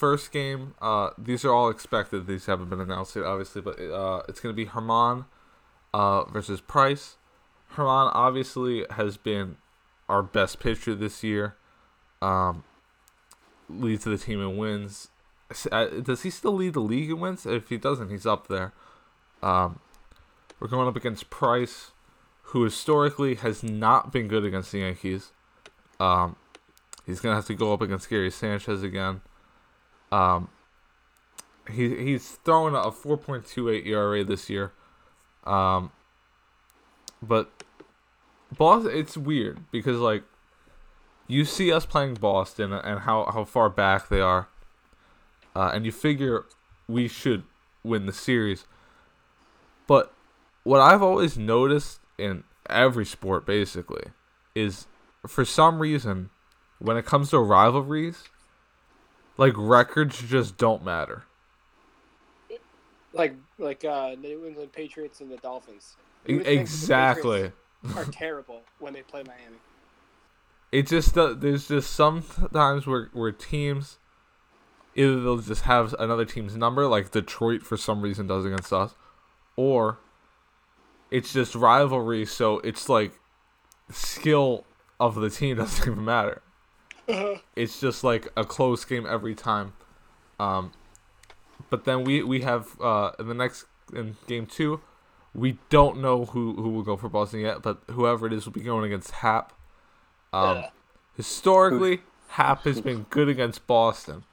[0.00, 0.74] first game.
[0.80, 2.26] Uh, these are all expected.
[2.26, 5.26] These haven't been announced yet, obviously, but uh, it's to be German
[5.92, 7.16] uh, versus Price.
[7.74, 9.56] German obviously has been
[10.08, 11.56] our best pitcher this year.
[12.20, 12.64] Um,
[13.68, 15.08] leads the team in wins.
[15.70, 17.46] Uh, does he still lead the league in wins?
[17.46, 18.72] If he doesn't, he's up there.
[19.42, 19.80] Um,
[20.58, 21.92] we're going up against Price,
[22.42, 25.32] who historically has not been good against the Yankees.
[25.98, 26.36] Um,
[27.06, 29.22] he's gonna have to go up against Gary Sanchez again.
[30.12, 30.48] Um,
[31.70, 34.72] he he's throwing a 4.28 ERA this year.
[35.44, 35.90] Um,
[37.22, 37.50] but
[38.56, 40.24] Boston, it's weird because like
[41.26, 44.48] you see us playing Boston and how how far back they are,
[45.54, 46.44] uh, and you figure
[46.88, 47.44] we should
[47.84, 48.64] win the series.
[49.86, 50.12] But
[50.64, 54.04] what I've always noticed in every sport basically
[54.54, 54.86] is
[55.26, 56.30] for some reason
[56.78, 58.24] when it comes to rivalries
[59.36, 61.24] like records just don't matter
[63.12, 65.96] Like like uh, New England Patriots and the Dolphins.
[66.26, 67.52] You would think the exactly.
[67.96, 69.56] Are terrible when they play Miami.
[70.70, 73.98] it just uh, there's just some times where where teams
[74.94, 78.94] either they'll just have another team's number like Detroit for some reason does against us
[79.56, 79.98] or
[81.10, 83.12] it's just rivalry so it's like
[83.90, 84.64] skill
[84.98, 86.42] of the team doesn't even matter.
[87.56, 89.72] It's just like a close game every time.
[90.38, 90.72] Um
[91.70, 94.80] but then we we have uh in the next in game 2
[95.34, 98.52] we don't know who who will go for Boston yet but whoever it is will
[98.52, 99.52] be going against Happ
[100.32, 100.64] um
[101.16, 104.24] historically Happ has been good against Boston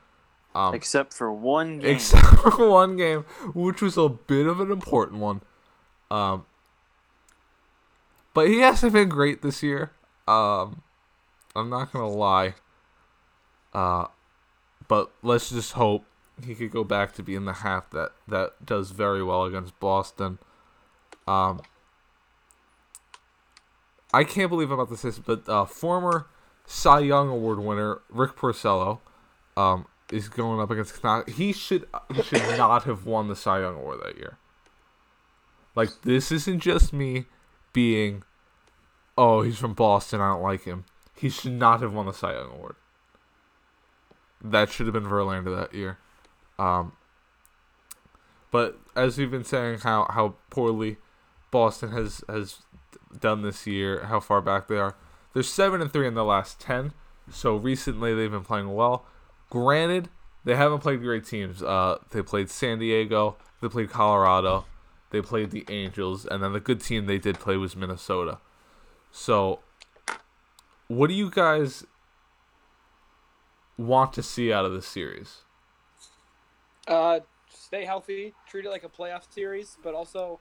[0.55, 1.95] um Except for one game.
[1.95, 3.21] except for one game,
[3.53, 5.41] which was a bit of an important one.
[6.09, 6.45] Um,
[8.33, 9.91] but he hasn't been great this year.
[10.27, 10.81] Um,
[11.55, 12.55] I'm not gonna lie.
[13.73, 14.07] Uh,
[14.87, 16.05] but let's just hope
[16.43, 20.39] he could go back to being the half that that does very well against Boston.
[21.27, 21.61] Um,
[24.13, 26.27] I can't believe I'm about to say this, but uh, former
[26.65, 28.99] Cy Young Award winner Rick Porcello,
[29.55, 30.99] um, is going up against.
[31.29, 34.37] He should he should not have won the Cy Young Award that year.
[35.75, 37.25] Like this isn't just me
[37.73, 38.23] being,
[39.17, 40.85] oh he's from Boston, I don't like him.
[41.15, 42.75] He should not have won the Cy Young Award.
[44.41, 45.97] That should have been Verlander that year.
[46.59, 46.93] Um,
[48.51, 50.97] but as we've been saying, how how poorly
[51.51, 52.61] Boston has has
[53.19, 54.95] done this year, how far back they are.
[55.33, 56.93] They're seven and three in the last ten.
[57.29, 59.05] So recently they've been playing well.
[59.49, 60.09] Granted,
[60.43, 61.61] they haven't played great teams.
[61.61, 64.65] Uh, they played San Diego, they played Colorado,
[65.09, 68.39] they played the Angels, and then the good team they did play was Minnesota.
[69.11, 69.59] So,
[70.87, 71.85] what do you guys
[73.77, 75.41] want to see out of this series?
[76.87, 77.19] Uh,
[77.49, 80.39] stay healthy, treat it like a playoff series, but also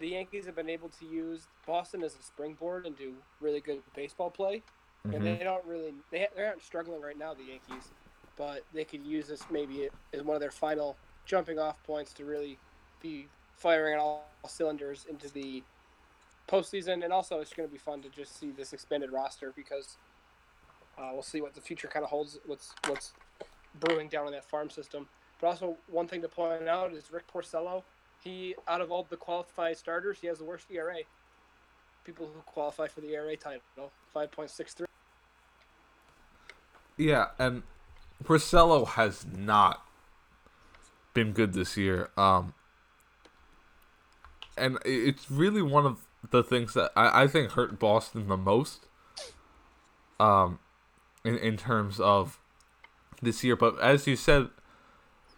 [0.00, 3.82] the Yankees have been able to use Boston as a springboard and do really good
[3.94, 4.62] baseball play.
[5.04, 7.90] And they don't really they they aren't struggling right now, the Yankees,
[8.36, 12.24] but they could use this maybe as one of their final jumping off points to
[12.24, 12.58] really
[13.00, 13.26] be
[13.56, 15.62] firing on all cylinders into the
[16.48, 17.02] postseason.
[17.02, 19.96] And also, it's going to be fun to just see this expanded roster because
[20.98, 22.38] uh, we'll see what the future kind of holds.
[22.44, 23.12] What's what's
[23.78, 25.06] brewing down in that farm system.
[25.40, 27.84] But also, one thing to point out is Rick Porcello.
[28.22, 30.98] He, out of all the qualified starters, he has the worst ERA.
[32.04, 33.62] People who qualify for the ERA title,
[34.12, 34.86] five point six three.
[36.96, 37.62] Yeah, and
[38.24, 39.84] Porcello has not
[41.14, 42.10] been good this year.
[42.16, 42.54] Um,
[44.56, 48.86] and it's really one of the things that I, I think hurt Boston the most.
[50.18, 50.58] Um,
[51.24, 52.38] in in terms of
[53.22, 54.48] this year, but as you said,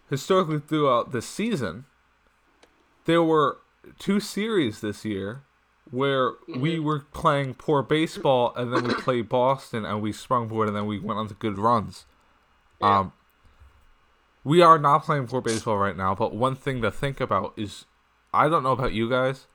[0.09, 1.85] historically throughout the season,
[3.05, 3.57] there were
[3.99, 5.43] two series this year
[5.91, 10.67] where we were playing poor baseball and then we played Boston and we sprung forward
[10.67, 12.05] and then we went on to good runs.
[12.81, 13.13] Um,
[14.43, 17.85] we are not playing poor baseball right now, but one thing to think about is
[18.33, 19.47] I don't know about you guys,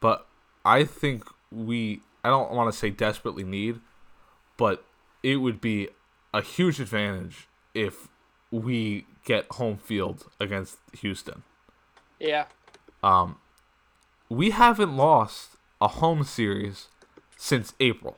[0.00, 0.26] but
[0.64, 3.80] I think we I don't want to say desperately need,
[4.56, 4.84] but
[5.22, 5.88] it would be
[6.34, 8.08] a huge advantage if
[8.50, 11.42] we get home field against Houston.
[12.18, 12.46] Yeah.
[13.02, 13.38] Um,
[14.28, 16.88] we haven't lost a home series
[17.36, 18.16] since April.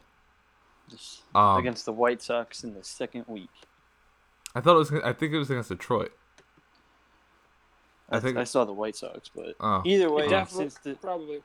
[1.34, 3.50] Um, against the White Sox in the second week.
[4.54, 4.92] I thought it was.
[5.04, 6.12] I think it was against Detroit.
[8.08, 9.82] I I, think- I saw the White Sox, but Oh.
[9.84, 10.64] either way, Definitely.
[10.70, 11.42] since the Probably.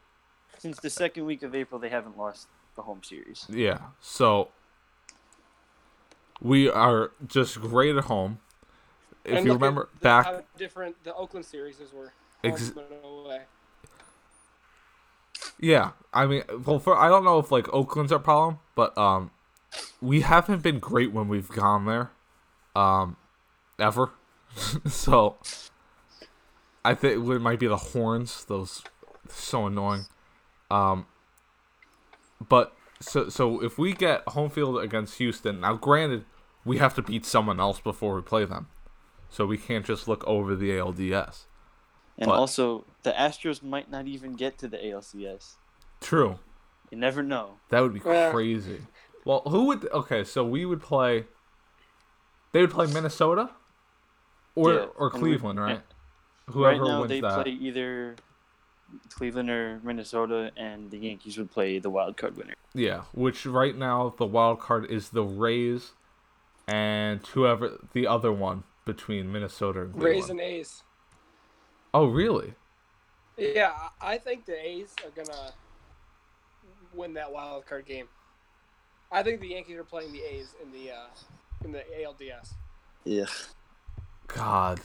[0.57, 3.45] since the second week of April, they haven't lost the home series.
[3.49, 3.79] Yeah.
[3.99, 4.49] So
[6.41, 8.39] we are just great at home.
[9.23, 12.13] If And you look at remember the- back, how different the Oakland series were.
[12.45, 13.41] Ex- home and away.
[15.59, 15.91] yeah.
[16.13, 19.31] I mean, well, for I don't know if like Oakland's our problem, but um,
[20.01, 22.11] we haven't been great when we've gone there,
[22.75, 23.17] um,
[23.77, 24.11] ever.
[24.85, 25.37] so
[26.85, 28.45] I think it might be the horns.
[28.45, 28.83] Those
[29.27, 30.05] so annoying.
[30.71, 31.05] Um,
[32.47, 36.25] but so so if we get home field against Houston, now granted,
[36.63, 38.67] we have to beat someone else before we play them,
[39.29, 41.45] so we can't just look over the ALDS.
[42.17, 45.55] And But- also, the Astros might not even get to the ALCS.
[46.01, 46.39] True,
[46.91, 47.59] You never know.
[47.69, 48.31] that would be Yeah.
[48.31, 48.81] crazy.
[49.25, 49.89] Well, who would?
[49.91, 51.25] Okay, so we would play.
[52.51, 53.51] They would play Minnesota,
[54.55, 55.73] or Yeah, or and we- Cleveland, right?
[55.75, 55.83] right
[56.53, 57.43] Whoever now, wins they that.
[57.43, 58.15] play either
[59.09, 62.53] Cleveland or Minnesota, and the Yankees would play the wild card winner.
[62.73, 65.93] Yeah, which right now the wild card is the Rays,
[66.67, 70.15] and whoever the other one between Minnesota and Cleveland.
[70.15, 70.83] Rays and A's.
[71.95, 72.53] Oh, really?
[73.37, 73.71] Yeah,
[74.01, 75.53] I I think the A's are gonna
[76.93, 78.09] win that wild card game.
[79.09, 81.07] I think the Yankees are playing the A's in the uh,
[81.63, 82.55] in the ALDS.
[83.05, 83.27] Yeah.
[84.27, 84.81] God,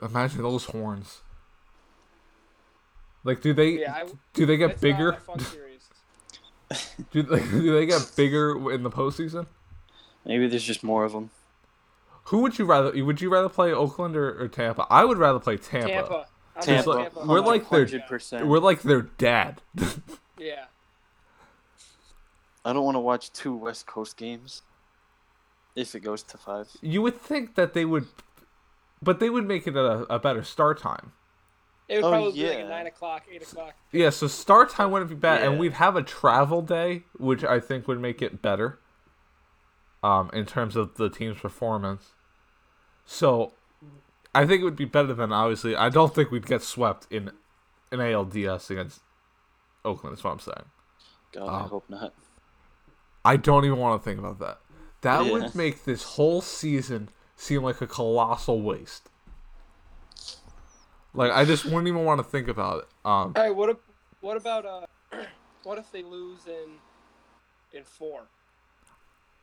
[0.00, 1.20] imagine those horns.
[3.24, 5.12] Like, do they Yeah, I, do they get bigger?
[5.12, 5.90] Not a fun series.
[7.10, 9.46] Do they, do they get bigger in the postseason?
[10.24, 11.28] Maybe there's just more of them.
[12.28, 13.04] Who would you rather?
[13.04, 14.86] Would you rather play Oakland or, or Tampa?
[14.88, 15.88] I would rather play Tampa.
[15.88, 16.26] Tampa.
[16.56, 16.90] I'm Tampa.
[16.90, 18.46] like- we're like their- 100%.
[18.46, 19.60] We're like their dad.
[20.36, 20.64] Yeah.
[22.64, 24.62] I don't want to watch two West Coast games.
[25.76, 26.68] If it goes to five.
[26.82, 28.06] you would think that they would,
[29.02, 31.12] but they would make it a, a better start time.
[31.88, 32.68] It would Oh, probably be like yeah.
[32.68, 33.74] nine o'clock, eight o'clock.
[33.92, 37.58] Yeah, so start time wouldn't be bad, and we'd have a travel day, which I
[37.60, 38.78] think would make it better.
[40.02, 42.12] Um, in terms of the team's performance,
[43.06, 43.52] so
[44.34, 45.76] I think it would be better than obviously.
[45.76, 47.30] I don't think we'd get swept in
[47.92, 49.00] an ALDS against
[49.84, 50.16] Oakland.
[50.16, 50.64] Is what I'm saying.
[51.32, 51.68] God, I Oh.
[51.68, 52.12] hope not.
[53.24, 54.60] I don't even want to think about that.
[55.02, 55.32] That Yeah.
[55.32, 59.08] would make this whole season seem like a colossal waste.
[61.12, 62.88] Like I just wouldn't even want to think about it.
[63.04, 63.54] Um, All right.
[63.54, 63.70] What?
[63.70, 63.80] ab-
[64.20, 64.86] What about uh?
[65.62, 66.78] What if they lose in
[67.72, 68.24] in four?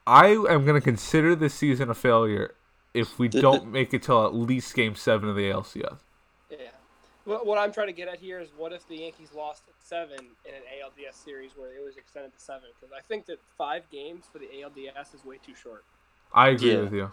[0.05, 2.53] I am going to consider this season a failure
[2.93, 5.99] if we don't make it till at least Game Seven of the ALCS.
[6.49, 6.57] Yeah.
[7.25, 9.75] What, what I'm trying to get at here is what if the Yankees lost at
[9.79, 12.63] seven in an ALDS series where it was extended to seven?
[12.79, 15.83] Because I think that five games for the ALDS is way too short.
[16.33, 16.79] I agree Yeah.
[16.81, 17.11] with you.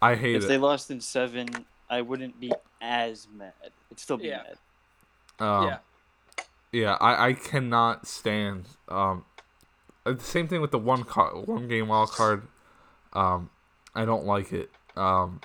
[0.00, 0.44] I hate If it.
[0.44, 1.48] If they lost in seven,
[1.90, 3.52] I wouldn't be as mad.
[3.90, 4.42] I'd still be Yeah.
[4.42, 5.46] mad.
[5.46, 5.78] Um, yeah.
[6.72, 8.66] Yeah, I, I cannot stand.
[8.88, 9.26] Um,
[10.06, 12.48] uh, the same thing with the one card, one game wild card.
[13.12, 13.50] Um,
[13.94, 14.70] I don't like it.
[14.96, 15.40] Um,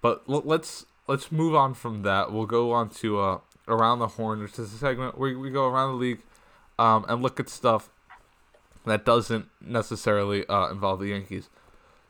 [0.00, 2.32] but l- let's let's move on from that.
[2.32, 3.38] We'll go on to uh,
[3.68, 6.20] around the horn, which is a segment where we go around the league,
[6.78, 7.90] um, and look at stuff
[8.86, 11.48] that doesn't necessarily uh, involve the Yankees.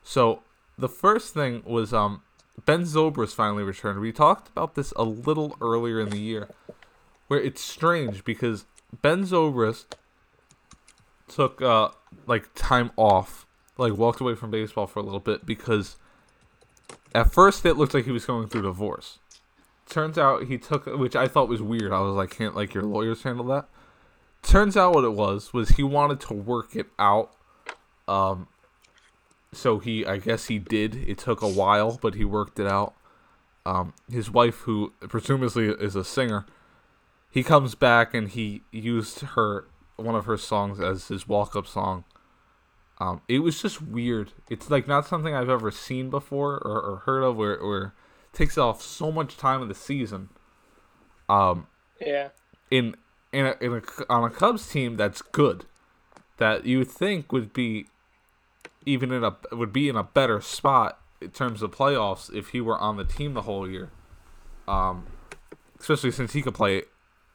[0.02, 0.42] So
[0.78, 2.22] the first thing was um,
[2.64, 4.00] Ben Zobrist finally returned.
[4.00, 6.48] We talked about this a little earlier in the year
[7.28, 8.64] where it's strange because
[9.02, 9.86] Ben Zobrist
[11.28, 11.90] took uh
[12.26, 13.46] like time off,
[13.80, 15.96] like walked away from baseball for a little bit because
[17.14, 19.18] at first it looked like he was going through divorce.
[19.88, 21.92] Turns out he took which I thought was weird.
[21.92, 23.66] I was like, can't like your lawyers handle that?
[24.42, 27.32] Turns out what it was was he wanted to work it out.
[28.06, 28.46] Um
[29.52, 30.94] so he I guess he did.
[31.08, 32.94] It took a while, but he worked it out.
[33.66, 36.46] um, his wife, who presumably is a singer,
[37.30, 39.66] he comes back and he used her
[39.96, 42.04] one of her songs as his walk up song.
[43.00, 44.32] Um, it was just weird.
[44.50, 47.82] It's like not something I've ever seen before or, or heard of, where where
[48.32, 50.28] it takes off so much time of the season.
[51.28, 51.66] Um,
[52.00, 52.28] Yeah.
[52.70, 52.96] in
[53.32, 53.82] in a, in a
[54.12, 55.64] on a Cubs team that's good,
[56.36, 57.86] that you would think would be
[58.84, 62.60] even in a would be in a better spot in terms of playoffs if he
[62.60, 63.90] were on the team the whole year.
[64.68, 65.06] Um,
[65.78, 66.82] especially since he could play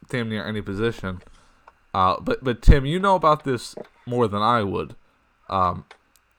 [0.08, 1.22] damn near any position.
[1.92, 3.74] Uh, but but Tim, you know about this
[4.06, 4.94] more than I would.
[5.48, 5.84] Um,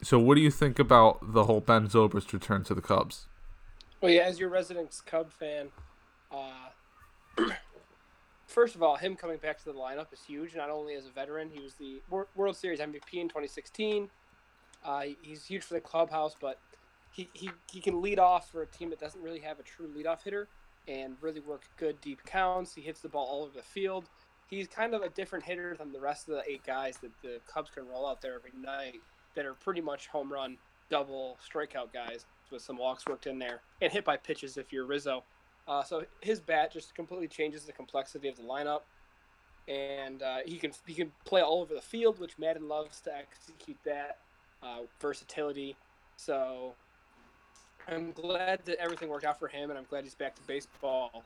[0.01, 3.27] so what do you think about the whole Ben Zobrist return to the Cubs?
[4.01, 5.69] Well, yeah, as your resident Cub fan,
[6.31, 6.69] uh,
[8.45, 10.55] first of all, him coming back to the lineup is huge.
[10.55, 14.09] Not only as a veteran, he was the Wor- World Series MVP in 2016.
[14.85, 16.59] Uh, he's huge for the clubhouse, but
[17.11, 19.87] he, he, he can lead off for a team that doesn't really have a true
[19.87, 20.47] leadoff hitter
[20.87, 22.75] and really work good deep counts.
[22.75, 24.09] He hits the ball all over the field.
[24.49, 27.39] He's kind of a different hitter than the rest of the eight guys that the
[27.51, 29.01] Cubs can roll out there every night
[29.35, 30.57] that are pretty much home run,
[30.89, 34.85] double, strikeout guys with some walks worked in there and hit by pitches if you're
[34.85, 35.23] Rizzo.
[35.67, 38.81] Uh, so his bat just completely changes the complexity of the lineup,
[39.67, 43.13] and uh, he can he can play all over the field, which Maddon loves to
[43.13, 44.19] execute that
[44.63, 45.75] uh, versatility.
[46.15, 46.73] So
[47.87, 51.23] I'm glad that everything worked out for him, and I'm glad he's back to baseball.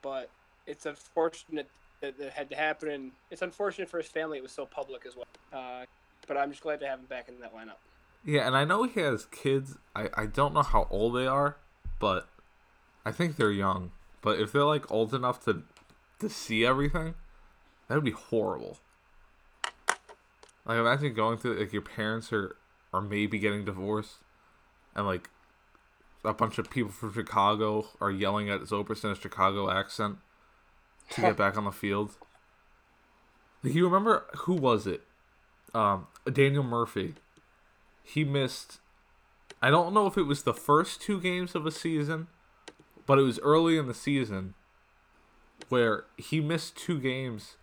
[0.00, 0.30] But
[0.66, 1.68] it's unfortunate
[2.06, 4.38] that it had to happen, and it's unfortunate for his family.
[4.38, 5.26] It was so public as well.
[5.52, 5.84] Uh,
[6.26, 7.76] but I'm just glad to have him back in that lineup.
[8.24, 9.76] Yeah, and I know he has kids.
[9.94, 11.56] I, I don't know how old they are,
[12.00, 12.28] but
[13.04, 13.92] I think they're young.
[14.20, 15.62] But if they're like old enough to
[16.18, 17.14] to see everything,
[17.86, 18.78] that would be horrible.
[20.64, 22.56] Like imagine going through like your parents are
[22.92, 24.16] are maybe getting divorced,
[24.96, 25.30] and like
[26.24, 30.18] a bunch of people from Chicago are yelling at Zobrist in a Chicago accent
[31.10, 32.16] to get back on the field.
[33.62, 35.02] Like, you remember who was it?
[35.74, 37.14] Um, Daniel Murphy
[38.06, 38.78] he missed
[39.60, 42.28] I don't know if it was the first two games of a season,
[43.06, 44.54] but it was early in the season
[45.68, 47.56] where he missed two games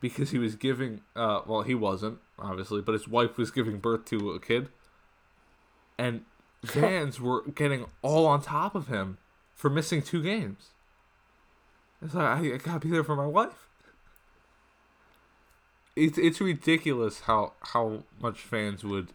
[0.00, 4.04] because he was giving uh well he wasn't obviously, but his wife was giving birth
[4.06, 4.68] to a kid.
[5.98, 6.22] And
[6.64, 9.18] fans were getting all on top of him
[9.54, 10.70] for missing two games.
[12.04, 13.68] It's like I, I gotta be there for my wife.
[15.96, 19.08] It's it's ridiculous how how much fans would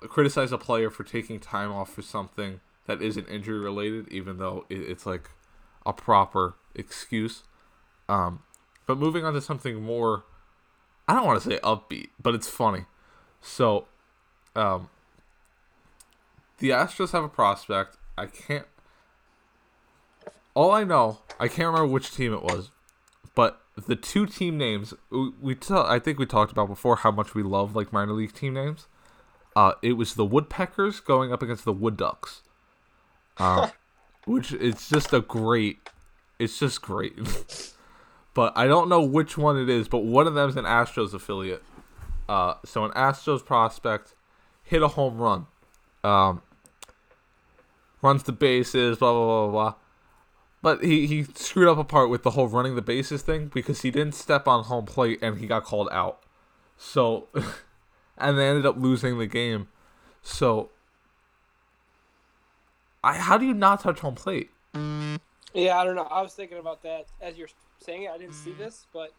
[0.00, 4.64] criticize a player for taking time off for something that isn't injury related, even though
[4.68, 5.30] it, it's like
[5.84, 7.44] a proper excuse.
[8.08, 8.42] Um,
[8.86, 10.24] but moving on to something more,
[11.08, 12.84] I don't want to say upbeat, but it's funny.
[13.40, 13.86] So,
[14.54, 14.88] um,
[16.58, 17.96] the Astros have a prospect.
[18.16, 18.66] I can't.
[20.56, 22.70] All I know, I can't remember which team it was,
[23.34, 27.10] but the two team names we, we t- I think we talked about before how
[27.10, 28.86] much we love like minor league team names.
[29.54, 32.40] Uh, it was the Woodpeckers going up against the Wood Ducks,
[33.36, 33.68] uh,
[34.24, 35.90] which it's just a great.
[36.38, 37.18] It's just great,
[38.34, 39.88] but I don't know which one it is.
[39.88, 41.62] But one of them is an Astros affiliate.
[42.30, 44.14] Uh, so an Astros prospect
[44.62, 45.48] hit a home run,
[46.02, 46.40] um,
[48.00, 49.74] runs the bases, blah blah blah blah.
[50.62, 53.82] But he, he screwed up a part with the whole running the bases thing because
[53.82, 56.22] he didn't step on home plate and he got called out.
[56.76, 57.28] So,
[58.18, 59.68] and they ended up losing the game.
[60.22, 60.70] So,
[63.04, 64.50] I how do you not touch home plate?
[65.54, 66.02] Yeah, I don't know.
[66.02, 67.48] I was thinking about that as you're
[67.78, 68.10] saying it.
[68.10, 69.12] I didn't see this, but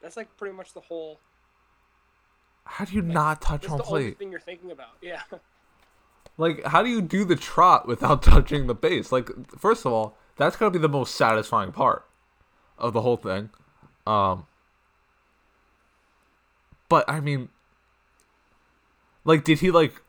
[0.00, 1.20] that's like pretty much the whole.
[2.64, 4.18] How do you not touch home the only plate?
[4.18, 4.90] thing you're thinking about.
[5.02, 5.22] Yeah.
[6.38, 9.12] Like, how do you do the trot without touching the base?
[9.12, 12.06] Like, first of all, that's gonna be the most satisfying part
[12.78, 13.50] of the whole thing.
[14.06, 14.46] Um,
[16.88, 17.50] but I mean,
[19.24, 20.00] like, did he like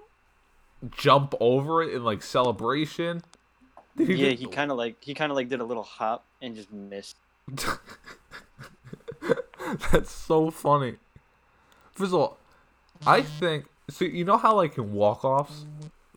[0.89, 3.23] jump over it in like celebration?
[3.97, 6.25] Did Yeah, do- he kind of like he kind of like did a little hop
[6.41, 7.17] and just missed.
[9.91, 10.95] That's so funny.
[11.91, 12.37] First of all,
[13.05, 14.05] I think so.
[14.05, 15.65] You know how like in walk offs,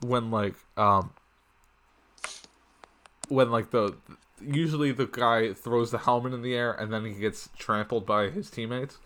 [0.07, 1.11] when like um,
[3.29, 3.97] when like the
[4.41, 8.31] usually the guy throws the helmet in the air and then he gets trampled by
[8.31, 8.99] his teammates.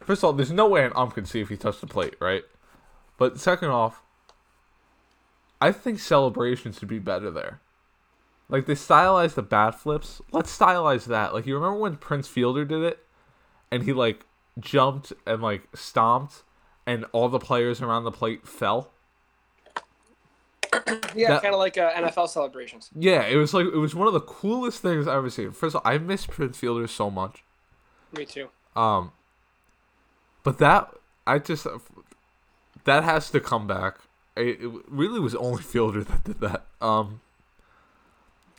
[0.00, 2.14] First of all, there's no way an ump can see if he touched the plate,
[2.20, 2.42] right?
[3.18, 4.02] But second off,
[5.60, 7.60] I think celebration should be better there.
[8.48, 10.20] Like they stylized the bat flips.
[10.32, 11.32] Let's stylize that.
[11.32, 12.98] Like you remember when Prince Fielder did it,
[13.70, 14.26] and he like
[14.58, 16.42] jumped and like stomped,
[16.86, 18.91] and all the players around the plate fell.
[21.14, 22.90] Yeah, That- kind of like uh, NFL celebrations.
[22.94, 25.52] Yeah, it was like it was one of the coolest things I've ever seen.
[25.52, 27.42] First of all, I miss Prince Fielder so much.
[28.16, 28.48] Me too.
[28.74, 29.12] Um,
[30.42, 30.92] but that
[31.26, 31.66] I just
[32.84, 33.98] that has to come back.
[34.36, 36.66] It, it really was only Fielder that did that.
[36.80, 37.20] Um,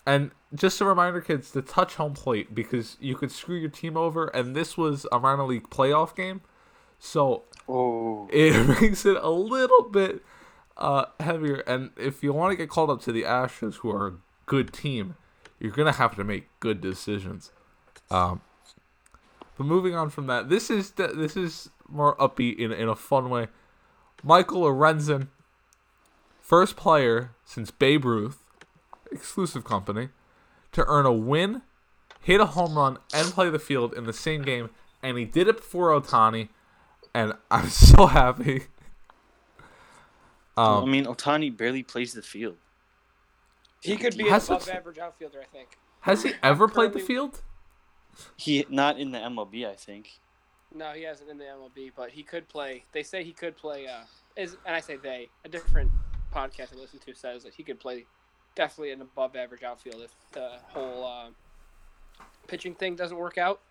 [0.06, 3.96] and just a reminder, kids, to touch home plate because you could screw your team
[3.98, 4.28] over.
[4.28, 6.42] And this was a minor league playoff game,
[7.00, 10.22] so Oh, it makes it a little bit
[10.78, 11.64] uh, heavier.
[11.68, 14.14] And if you want to get called up to the Ashes, who are a
[14.46, 15.16] good team,
[15.60, 17.52] you're gonna have to make good decisions.
[18.12, 18.42] Um,
[19.58, 23.30] but moving on from that, this is this is more upbeat in in a fun
[23.30, 23.48] way.
[24.24, 25.28] Michael Lorenzen,
[26.42, 28.44] first player since Babe Ruth,
[29.12, 30.10] exclusive company,
[30.72, 31.62] to earn a win,
[32.22, 34.70] hit a home run, and play the field in the same game,
[35.02, 36.50] and he did it before Ohtani,
[37.14, 38.66] and I'm so happy.
[40.56, 42.58] I Um, mean, Ohtani barely plays the field.
[43.82, 45.78] He could be an above it- average outfielder, I think.
[46.02, 47.42] has he ever played the field?
[48.38, 50.20] He not in the MLB, I think.
[50.74, 52.86] No, he hasn't in the MLB, but he could play.
[52.92, 53.88] They say he could play.
[53.88, 54.04] Uh,
[54.36, 55.30] is and I say they.
[55.46, 55.92] A different
[56.32, 58.06] podcast I listen to says that he could play
[58.56, 61.30] definitely an above average outfield if the whole uh,
[62.48, 63.62] pitching thing doesn't work out.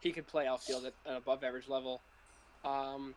[0.00, 2.02] He could play outfield at an above average level.
[2.64, 3.14] Um,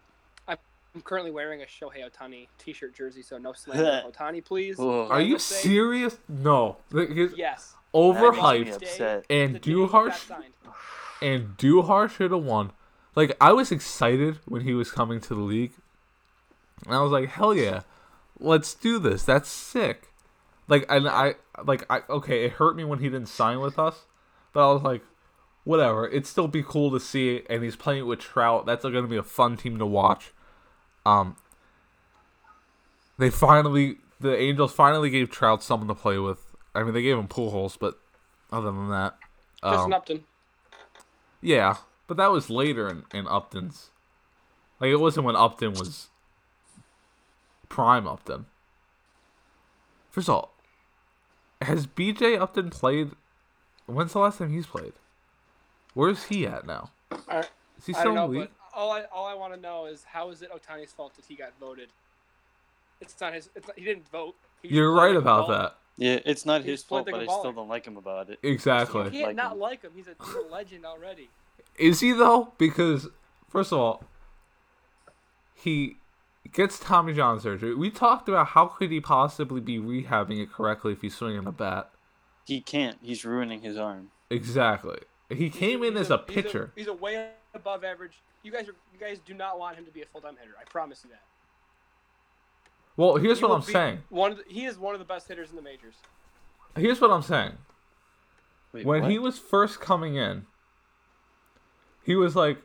[0.94, 4.80] I'm currently wearing a Shohei Ohtani t-shirt jersey, so no slander of Ohtani, please.
[4.80, 6.18] Are you say- serious?
[6.28, 6.78] No.
[6.92, 7.76] Like, he's Yes.
[7.94, 9.24] That makes me Overhyped.
[9.30, 10.54] And The do day he got harsh- signed.
[11.22, 12.72] and Duhar should have won.
[13.16, 15.74] Like I was excited when he was coming to the league,
[16.86, 17.82] and I was like, "Hell yeah,
[18.39, 19.24] let's do this.
[19.24, 20.14] That's sick."
[20.70, 21.36] Like and I
[21.66, 24.06] like I okay, it hurt me when he didn't sign with us,
[24.54, 25.02] but I was like,
[25.66, 26.08] whatever.
[26.08, 28.66] It'd still be cool to see, and he's playing with Trout.
[28.66, 30.32] That's going to be a fun team to watch.
[31.06, 31.36] Um,
[33.18, 36.56] they finally the Angels finally gave Trout someone to play with.
[36.74, 37.99] I mean, they gave him Pujols, but
[38.52, 39.18] other than that,
[39.64, 40.24] Just um, Upton.
[41.41, 41.78] yeah,
[42.08, 43.89] but that was later in, in Upton's.
[44.80, 46.10] Like it wasn't when Upton was
[47.70, 48.45] prime Upton.
[50.10, 50.54] First of all,
[51.62, 53.12] has BJ Upton played?
[53.86, 54.93] When's the last time he's played?
[55.93, 56.91] Where's he at now?
[57.78, 58.49] Is he still don't know, in the league?
[58.74, 61.26] But all I all I want to know is how is it Ohtani's fault that
[61.26, 61.90] he got voted?
[63.00, 63.50] It's not his.
[63.56, 64.36] It's not, he didn't vote.
[64.62, 65.58] He You're right like about baller.
[65.64, 65.76] that.
[65.98, 67.56] Yeah, it's not He his played fault, like but a I still baller.
[67.56, 68.40] don't like him about it.
[68.42, 69.10] You Exactly.
[69.10, 69.60] can't like not him.
[69.60, 69.92] like him.
[69.96, 71.30] He's a, he's a legend already.
[71.78, 72.54] Is he though?
[72.58, 73.08] Because
[73.50, 74.04] first of all,
[75.56, 75.98] he
[76.52, 77.76] gets Tommy John surgery.
[77.76, 81.52] We talked about how could he possibly be rehabbing it correctly if he's swinging a
[81.52, 81.90] bat.
[82.46, 82.98] He can't.
[83.02, 84.10] He's ruining his arm.
[84.30, 85.00] Exactly.
[85.30, 86.72] He came in He's as a he's pitcher.
[86.76, 88.20] He's a, way above average.
[88.44, 90.54] You guys are you guys do not want him to be a full time hitter.
[90.60, 91.22] I promise you that.
[92.98, 94.00] Well, here's He what I'm saying.
[94.10, 95.96] One of the, he is one of the best hitters in the majors.
[96.76, 97.54] Here's what I'm saying.
[98.74, 99.12] Wait, when what?
[99.12, 100.46] he was first coming in,
[102.04, 102.58] he was like,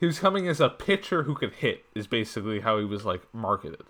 [0.00, 1.84] he was coming as a pitcher who could hit.
[1.94, 3.82] Is basically how he was like marketed.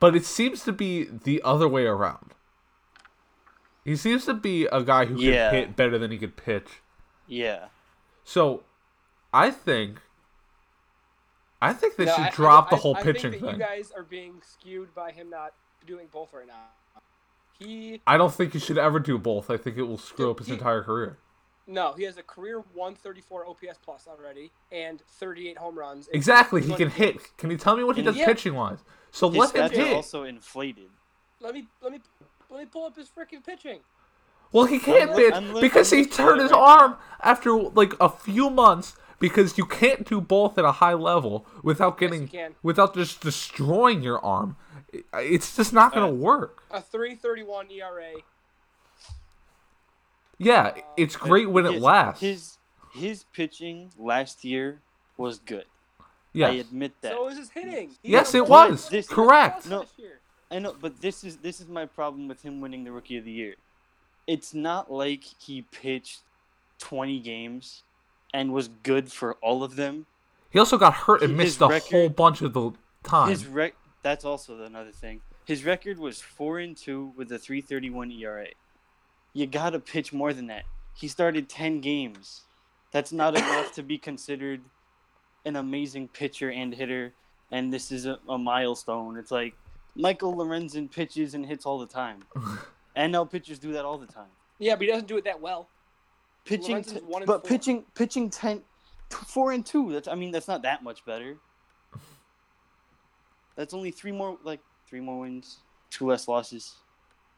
[0.00, 2.32] But it seems to be the other way around.
[3.84, 5.50] He seems to be a guy who Yeah.
[5.50, 6.80] can hit better than he could pitch.
[7.26, 7.66] yeah,
[8.24, 8.62] So,
[9.32, 10.00] I think,
[11.60, 13.60] I think they No, should I- I- drop the whole I pitching think that thing.
[13.60, 15.54] You guys are being skewed by him not
[15.86, 16.66] doing both right now.
[17.58, 19.48] He I don't think you should ever do both.
[19.50, 21.18] I think it will screw Dude, up his he- entire career.
[21.68, 26.08] no, he has a career 134 OPS plus already and 38 home runs.
[26.08, 27.18] Exactly, he can hit.
[27.18, 27.26] games.
[27.38, 28.26] Can you tell me what he And does yeah.
[28.26, 28.78] pitching wise?
[29.12, 29.94] So his let him stats are hit.
[29.96, 30.90] also inflated.
[31.40, 32.00] Let me let me
[32.50, 33.80] let me pull up his freaking pitching.
[34.52, 36.90] Well, he can't I'm pitch look- I'm look- because I'm he turned his right arm
[36.92, 36.98] now.
[37.22, 41.98] after like a few months because you can't do both at a high level without
[41.98, 42.54] getting can.
[42.62, 44.56] without just destroying your arm.
[45.14, 46.64] It's just not going to Uh, work.
[46.70, 48.12] A 331 ERA.
[50.38, 52.20] Yeah, it's great when it lasts.
[52.20, 52.58] His
[52.92, 54.80] his pitching last year
[55.16, 55.64] was good.
[56.34, 57.12] I admit that.
[57.12, 57.90] So is his hitting.
[58.02, 58.88] He Yes, it was.
[58.88, 59.66] This- Correct.
[59.68, 59.84] No.
[60.50, 63.24] I know, but this is this is my problem with him winning the Rookie of
[63.24, 63.54] the Year.
[64.32, 66.22] It's not like he pitched
[66.78, 67.82] 20 games
[68.32, 70.06] and was good for all of them.
[70.48, 72.72] He also got hurt and his missed a record- whole bunch of the
[73.02, 73.28] time.
[73.28, 75.20] His rec that's also another thing.
[75.44, 78.46] His record was 4 and 2 with a 331 ERA.
[79.34, 80.62] You got to pitch more than that.
[80.94, 82.40] He started 10 games.
[82.90, 84.62] That's not enough to be considered
[85.44, 87.12] an amazing pitcher and hitter
[87.50, 89.18] and this is a, a milestone.
[89.18, 89.52] It's like
[89.94, 92.24] Michael Lorenzen pitches and hits all the time.
[92.96, 94.28] NL pitchers do that all the time.
[94.58, 95.68] Yeah, but he doesn't do it that well.
[96.44, 97.48] Pitching, t- one but four.
[97.48, 98.62] pitching, pitching ten,
[99.10, 99.92] four and two.
[99.92, 101.36] That's I mean that's not that much better.
[101.92, 102.02] That's
[103.56, 105.58] That's only three more, like three more wins,
[105.90, 106.74] two less losses.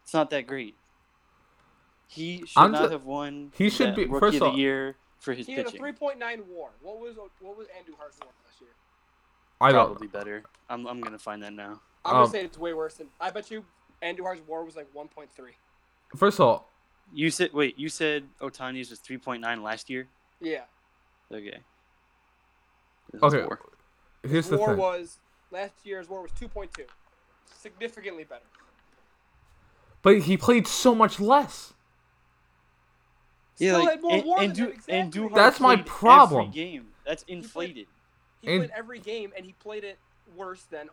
[0.05, 0.77] It's not that great.
[2.07, 3.53] He should I'm not ju- have won.
[3.57, 5.65] he should be- rookie first of of the all- year for his pitching.
[5.73, 6.71] He had a 3.9 WAR.
[6.83, 8.71] What was what was Andujar's WAR last year?
[9.61, 9.87] I don't.
[9.87, 10.45] Probably better.
[10.69, 11.81] I'm I'm gonna find that now.
[12.05, 13.09] I'm Um, gonna say it's way worse than.
[13.21, 13.65] I bet you
[14.03, 15.29] Andujar's WAR was like 1.3.
[16.17, 16.69] First of all,
[17.13, 17.79] You said wait.
[17.79, 20.09] You said Ohtani's was 3.9 last year.
[20.41, 20.65] Yeah.
[21.31, 21.59] Okay.
[23.13, 23.43] This Okay.
[23.45, 23.61] four.
[24.23, 24.79] here's the WAR thing.
[24.79, 25.19] was
[25.51, 26.87] last year's WAR was 2.2,
[27.61, 28.45] significantly better.
[30.03, 31.73] But he played so much less.
[33.57, 34.95] Still like, more WAR than do, him, exactly.
[35.29, 36.49] Andujar That's my problem.
[36.49, 36.87] Every game.
[37.07, 37.87] That's inflated.
[38.41, 39.99] He And- played every game and he played it
[40.37, 40.89] worse than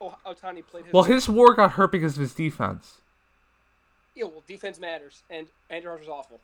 [0.00, 0.92] oh, Ohtani played his.
[0.92, 3.00] Well, his war got hurt because of his defense.
[4.14, 6.40] yeah, well, defense matters, and Andujar's was awful.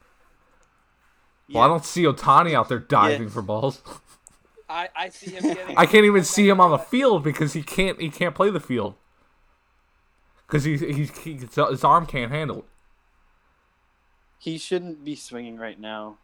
[1.53, 3.29] Well, I don't see Ohtani out there diving Yeah.
[3.29, 3.81] for balls.
[4.69, 5.77] I, I see him getting.
[5.79, 8.61] I can't even see him on the field because he can't he can't play the
[8.61, 8.95] field
[10.47, 12.65] because he, he, he his arm can't handle it.
[14.39, 16.19] He shouldn't be swinging right now.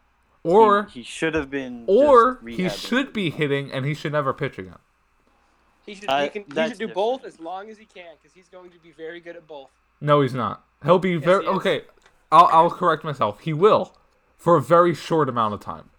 [0.45, 1.85] Or he, should have been.
[1.87, 4.79] or just he should be hitting and he should never pitch again.
[5.87, 6.95] He should, I- he can, he should do different.
[6.95, 9.71] both as long as he can, because he's going to be very good at both.
[10.01, 10.65] No, he's not.
[10.85, 11.83] He'll be very he okay.
[12.31, 13.41] I'll I'll correct myself.
[13.41, 13.95] He will
[14.37, 15.91] for a very short amount of time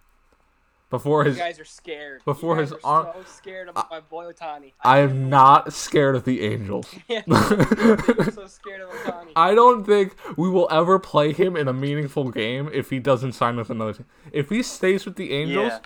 [0.90, 1.38] before You his.
[1.38, 2.22] guys are scared.
[2.26, 4.74] before you guys his are arm- so scared of my boy Ohtani.
[4.84, 6.88] I can't am not scared of the Angels.
[7.10, 7.24] it.
[7.28, 9.32] I'm so scared of Ohtani.
[9.36, 13.32] I don't think we will ever play him in a meaningful game if he doesn't
[13.34, 14.06] sign with another team.
[14.32, 15.80] If he stays with the Angels, Yeah.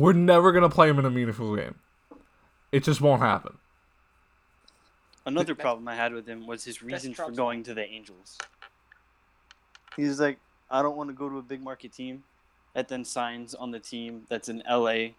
[0.00, 1.74] we're never gonna play him in a meaningful game.
[2.74, 3.56] It just won't happen.
[5.24, 8.36] Another problem I had with him was his reason for going to the Angels.
[9.94, 12.24] He's like, I don't want to go to a big market team
[12.74, 15.10] that then signs on the team that's in LA.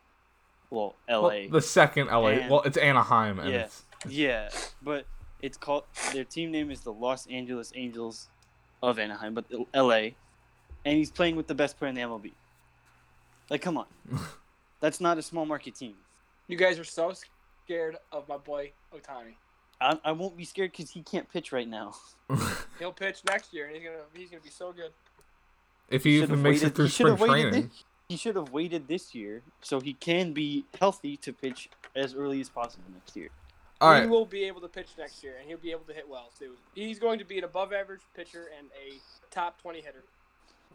[0.70, 1.22] Well, LA.
[1.22, 2.28] Well, the second LA.
[2.28, 3.60] And- well, it's Anaheim, and yeah.
[3.62, 4.50] it's Yeah,
[4.82, 5.06] but
[5.42, 8.28] it's called their team name is the Los Angeles Angels
[8.84, 10.10] of Anaheim, but LA,
[10.84, 12.34] and he's playing with the best player in the MLB.
[13.50, 13.86] Like, come on,
[14.82, 15.94] that's not a small market team.
[16.48, 17.14] You guys are so
[17.66, 19.34] scared of my boy Ohtani.
[19.82, 21.96] I, I won't be scared because he can't pitch right now.
[22.80, 24.92] He'll pitch next year, and he's gonna he's gonna be so good.
[25.90, 27.64] if he Should've even makes it through spring training.
[27.70, 32.14] thi- he should have waited this year so he can be healthy to pitch as
[32.14, 33.30] early as possible next year.
[33.82, 36.08] All he will be able to pitch next year, and he'll be able to hit
[36.08, 36.54] well too.
[36.76, 39.00] He's going to be an above-average pitcher and a
[39.34, 40.04] top 20 hitter.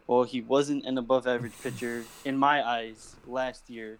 [0.07, 3.99] Well, he wasn't an above average pitcher in my eyes last year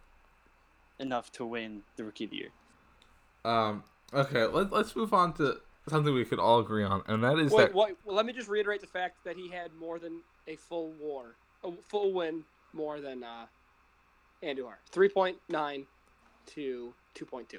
[0.99, 2.49] enough to win the rookie of the year.
[3.45, 3.83] Um,
[4.13, 7.51] okay, let, let's move on to something we could all agree on, and that is
[7.53, 10.21] Wait, that what, well, let me just reiterate the fact that he had more than
[10.47, 11.35] a full WAR,
[11.65, 13.47] a full win more than uh,
[14.43, 14.75] Andujar.
[14.93, 15.87] 3.9
[16.47, 17.59] to 2.2.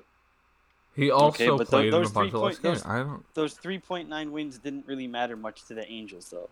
[0.96, 2.84] he also Okay, but tho- played in a those bunch of less point- games.
[2.84, 3.34] those- I don't.
[3.34, 6.50] Those 3.9 wins didn't really matter much to the Angels, though.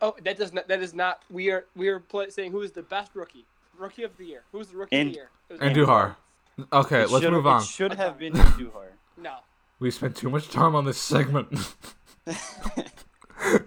[0.00, 0.68] Oh, that does not.
[0.68, 1.24] That is not.
[1.28, 3.44] We are we are play, saying who is the best rookie,
[3.76, 4.44] rookie of the year.
[4.52, 5.30] Who's the rookie of And- the year?
[5.48, 6.14] It was And Andujar.
[6.58, 6.66] Duhar.
[6.72, 7.62] Okay, It let's should've- move on.
[7.62, 8.88] It should have been Duhar.
[9.16, 9.36] No.
[9.80, 11.48] We spent too much time on this segment.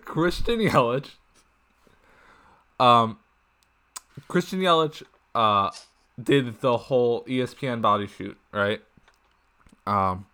[0.05, 1.11] Christian Yelich.
[2.79, 3.17] Um,
[4.27, 5.69] Christian Yelich uh
[6.21, 8.81] did the whole ESPN body shoot, right?
[9.87, 10.25] Um,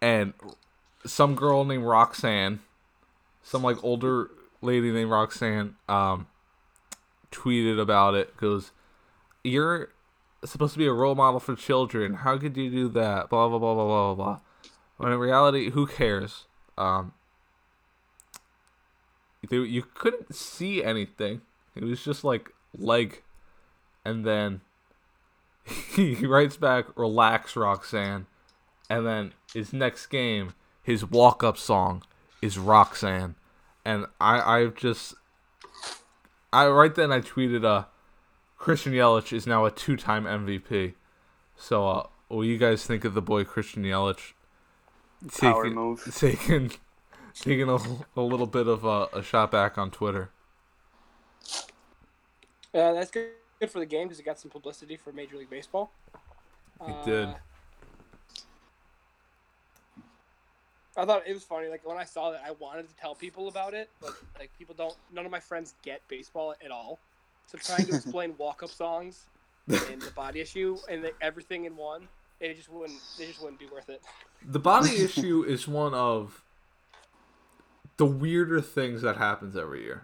[0.00, 0.32] and
[1.06, 2.60] some girl named Roxanne,
[3.42, 6.26] some like older lady named Roxanne, um,
[7.30, 8.36] tweeted about it.
[8.36, 8.72] Goes,
[9.44, 9.90] "You're
[10.44, 12.14] supposed to be a role model for children.
[12.14, 13.30] How could you do that?
[13.30, 14.40] Blah blah blah blah blah blah blah."
[14.96, 16.46] When in reality, who cares?
[16.78, 17.12] Um,
[19.50, 21.40] you, couldn't see anything.
[21.74, 23.22] It was just like leg,
[24.04, 24.60] and then
[25.64, 28.26] he, he writes back, "Relax, Roxanne,"
[28.88, 32.02] and then his next game, his walk-up song
[32.40, 33.34] is Roxanne,
[33.84, 35.14] and I I've just
[36.52, 37.84] I right then I tweeted uh
[38.62, 40.94] Christian Yelich is now a two-time MVP.
[41.56, 44.34] So uh what do you guys think of the boy Christian Yelich
[45.32, 46.70] taking taking
[47.34, 47.78] taking a,
[48.16, 50.30] a little bit of a, a shot back on Twitter?
[52.72, 55.50] Uh, that's good, good for the game because it got some publicity for Major League
[55.50, 55.90] Baseball.
[56.86, 57.28] It did.
[57.30, 57.34] Uh,
[60.96, 61.66] I thought it was funny.
[61.66, 64.76] Like when I saw that, I wanted to tell people about it, but like people
[64.78, 64.94] don't.
[65.12, 67.00] None of my friends get baseball at all.
[67.46, 69.26] So trying to explain walk-up songs
[69.68, 72.08] and the body issue and the, everything in one,
[72.40, 72.98] it just wouldn't.
[73.18, 74.02] They just wouldn't be worth it.
[74.48, 76.42] The body issue is one of
[77.96, 80.02] the weirder things that happens every year.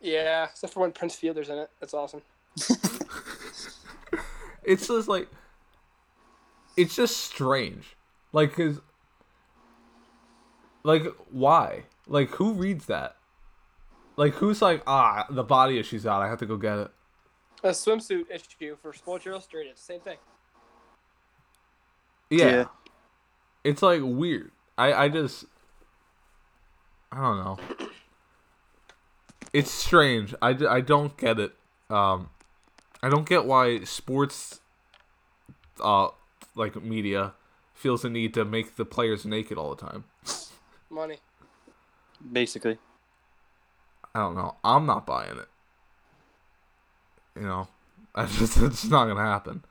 [0.00, 1.70] Yeah, except for when Prince Fielder's in it.
[1.80, 2.22] That's awesome.
[4.64, 5.28] It's just like
[6.76, 7.96] it's just strange.
[8.32, 8.80] Like cuz
[10.82, 11.84] Like why?
[12.06, 13.16] Like who reads that?
[14.16, 16.22] Like who's like ah the body issue's out.
[16.22, 16.90] I have to go get it.
[17.62, 19.78] A swimsuit issue for Sports Illustrated.
[19.78, 20.18] Same thing.
[22.30, 22.46] Yeah.
[22.46, 22.64] Yeah.
[23.64, 24.52] It's like weird.
[24.76, 25.46] I I just
[27.10, 27.88] I don't know.
[29.52, 30.34] It's strange.
[30.42, 31.52] I, I don't get it.
[31.90, 32.30] Um
[33.02, 34.60] I don't get why sports
[35.80, 36.08] uh
[36.54, 37.34] like media
[37.74, 40.04] feels the need to make the players naked all the time.
[40.90, 41.18] Money.
[42.32, 42.78] Basically.
[44.14, 44.56] I don't know.
[44.64, 45.48] I'm not buying it.
[47.36, 47.68] You know,
[48.14, 49.64] I just it's not gonna happen.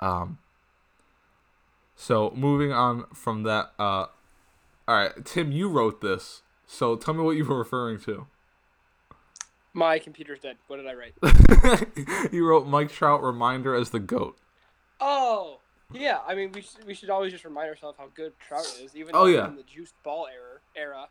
[0.00, 0.38] Um.
[1.96, 4.08] So moving on from that, uh, all
[4.86, 8.28] right, Tim, you wrote this, so tell me what you were referring to.
[9.72, 10.58] My computer's dead.
[10.68, 12.32] What did I write?
[12.32, 14.38] you wrote Mike Trout reminder as the goat.
[15.00, 15.58] Oh,
[15.92, 16.18] yeah.
[16.26, 19.14] I mean, we should, we should always just remind ourselves how good Trout is, even
[19.14, 19.48] Oh, though yeah.
[19.48, 20.60] in the juice ball era.
[20.76, 21.08] Era,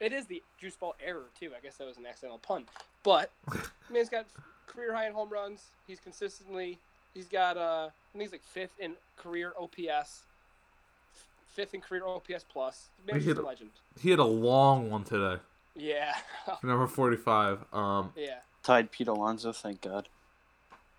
[0.00, 1.50] it is the juice ball error too.
[1.56, 2.64] I guess that was an accidental pun,
[3.02, 3.30] but
[3.90, 4.26] man's got
[4.66, 5.64] career high in home runs.
[5.86, 6.78] He's consistently.
[7.14, 10.22] He's got uh, I think he's like fifth in career OPS,
[11.54, 12.88] fifth in career OPS plus.
[13.06, 13.70] Man's He just a a- legend.
[14.00, 15.40] He had a long one today,
[15.74, 16.14] Yeah,
[16.62, 17.64] number forty-five.
[17.72, 20.08] Um, yeah, Tied Pete Alonso, thank God.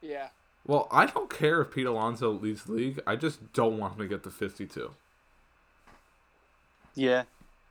[0.01, 0.27] yeah.
[0.65, 2.99] well, I don't care if Pete Alonso leads the league.
[3.07, 4.91] I just don't want him to get to fifty-two.
[6.93, 7.23] Yeah.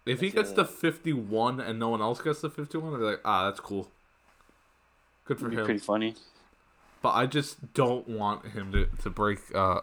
[0.07, 0.71] If he gets to that.
[0.71, 3.89] 51 and no one else gets to 51, I'd be like, ah, that's cool.
[5.25, 5.65] Good for It'd be him.
[5.67, 6.15] pretty funny.
[7.03, 9.81] But I just don't want him to, to break uh,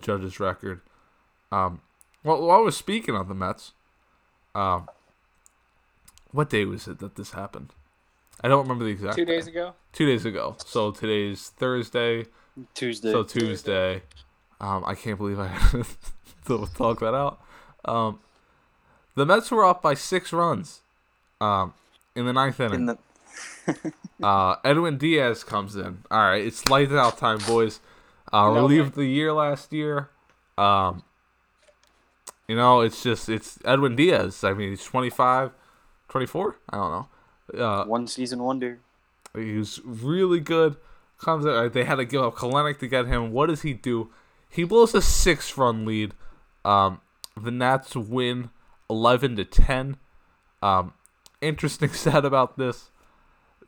[0.00, 0.80] Judge's record.
[1.52, 1.80] Um,
[2.24, 3.72] well, while I was speaking of the Mets,
[4.54, 4.88] um,
[6.32, 7.72] what day was it that this happened?
[8.42, 9.36] I don't remember the exact Two day.
[9.36, 9.74] days ago.
[9.92, 10.56] Two days ago.
[10.64, 12.26] So today's Thursday.
[12.74, 13.12] Tuesday.
[13.12, 14.02] So Tuesday.
[14.60, 15.86] Um, I can't believe I had
[16.46, 17.40] to talk that out.
[17.84, 18.18] Um,
[19.18, 20.80] the Mets were up by six runs
[21.40, 21.74] um,
[22.14, 22.80] in the ninth inning.
[22.80, 22.98] in the
[24.22, 25.98] Uh, Edwin Diaz comes in.
[26.10, 27.78] All right, it's lights out time, boys.
[28.32, 30.08] Uh, No relieved the year last year.
[30.56, 31.04] Um,
[32.48, 34.42] you know, it's just it's Edwin Diaz.
[34.42, 35.52] I mean, he's 25,
[36.08, 36.56] 24?
[36.70, 37.08] I don't
[37.54, 37.64] know.
[37.64, 38.80] Uh, one season wonder.
[39.36, 40.76] he was really good.
[41.18, 43.32] Comes in, uh, they had to give up Kelenic to get him.
[43.32, 44.10] What does he do?
[44.50, 46.12] He blows a six-run lead.
[46.64, 47.00] Um,
[47.36, 48.50] the Nats win
[48.90, 49.96] eleven to ten.
[50.62, 50.94] Um,
[51.40, 52.90] interesting stat about this: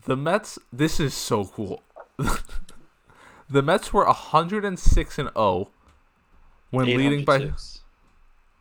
[0.05, 0.59] the Mets.
[0.73, 1.83] This is so cool.
[3.51, 5.71] the Mets were hundred and six and zero
[6.71, 7.81] when leading by 806.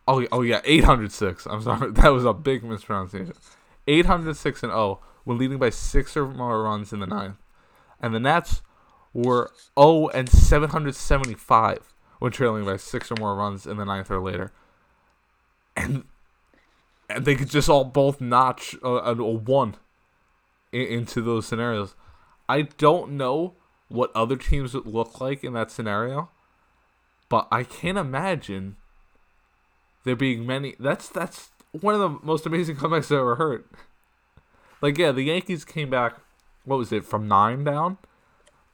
[0.07, 1.45] Oh, oh yeah, 806.
[1.45, 1.91] I'm sorry.
[1.93, 3.35] That was a big mispronunciation.
[3.87, 7.37] 806 and 0 when leading by 6 or more runs in the ninth.
[8.01, 8.61] And the Nats
[9.13, 14.19] were 0 and 775 when trailing by 6 or more runs in the ninth or
[14.19, 14.51] later.
[15.75, 16.05] And
[17.09, 19.75] and they could just all both notch a, a, a 1
[20.71, 21.95] in, into those scenarios.
[22.47, 23.55] I don't know
[23.87, 26.29] what other teams would look like in that scenario,
[27.27, 28.75] but I can't imagine
[30.03, 30.75] there being many.
[30.79, 33.65] That's that's one of the most amazing comebacks I've ever heard.
[34.81, 36.15] Like yeah, the Yankees came back.
[36.65, 37.97] What was it from nine down,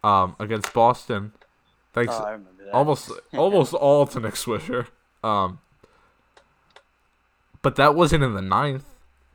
[0.04, 1.34] um, against Boston.
[1.94, 2.74] Thanks, Oh, I remember that.
[2.74, 4.88] almost almost all to Nick Swisher.
[5.24, 5.60] Um,
[7.66, 8.86] but that wasn't in the ninth.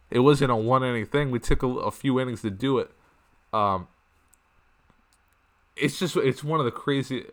[0.08, 1.32] It wasn't a one inning thing.
[1.32, 2.92] We took a, a few innings to do it.
[3.52, 3.88] Um,
[5.74, 7.24] it's just it's one of the crazy.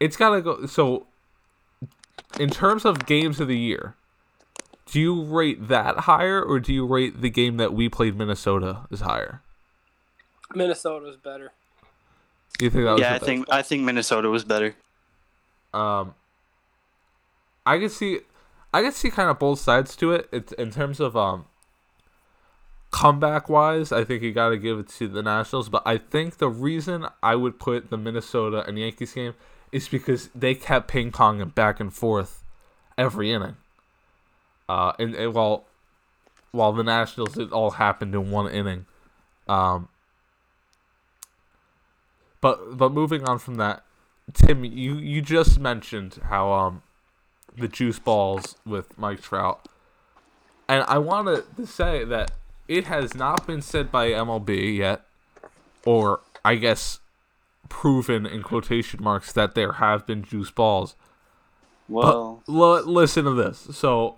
[0.00, 0.66] It's gotta go.
[0.66, 1.06] So,
[2.40, 3.94] in terms of games of the year,
[4.86, 8.88] do you rate that higher, or do you rate the game that we played Minnesota
[8.90, 9.42] as higher?
[10.52, 11.52] Minnesota Minnesota's better.
[12.60, 13.24] You think that was yeah, the I best?
[13.26, 14.74] think I think Minnesota was better.
[15.72, 16.16] um
[17.64, 18.22] I can see
[18.72, 20.28] I can see kind of both sides to it.
[20.32, 21.46] It's in terms of um
[22.90, 26.38] comeback wise, I think you got to give it to the Nationals, but I think
[26.38, 29.34] the reason I would put the Minnesota and Yankees game
[29.70, 32.42] is because they kept ping-ponging back and forth
[32.98, 33.56] every inning.
[34.68, 35.64] Uh and, and while
[36.52, 38.86] while the Nationals it all happened in one inning.
[39.48, 39.88] Um
[42.40, 43.84] but but moving on from that,
[44.32, 46.82] Tim, you you just mentioned how um
[47.56, 49.66] the juice balls with Mike Trout,
[50.68, 52.30] and I wanted to say that
[52.68, 55.02] it has not been said by MLB yet,
[55.84, 57.00] or I guess
[57.68, 60.94] proven in quotation marks that there have been juice balls.
[61.88, 63.68] Well, l- listen to this.
[63.72, 64.16] So,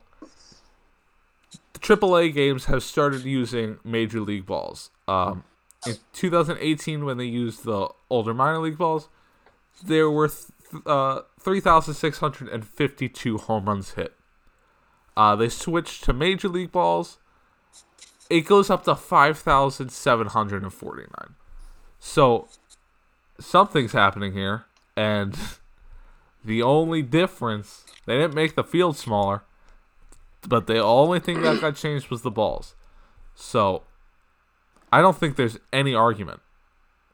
[1.73, 4.91] the AAA games have started using Major League balls.
[5.09, 5.45] Um,
[5.87, 9.09] in 2018, when they used the older minor league balls,
[9.83, 14.15] there were th- uh, 3,652 home runs hit.
[15.17, 17.19] Uh, they switched to Major League balls.
[18.31, 21.35] It goes up to 5,749.
[21.99, 22.49] So
[23.39, 24.65] something's happening here.
[24.97, 25.37] And
[26.45, 29.43] the only difference, they didn't make the field smaller,
[30.49, 32.75] but the only thing that got changed was the balls.
[33.35, 33.83] So
[34.93, 36.41] I don't think there's any argument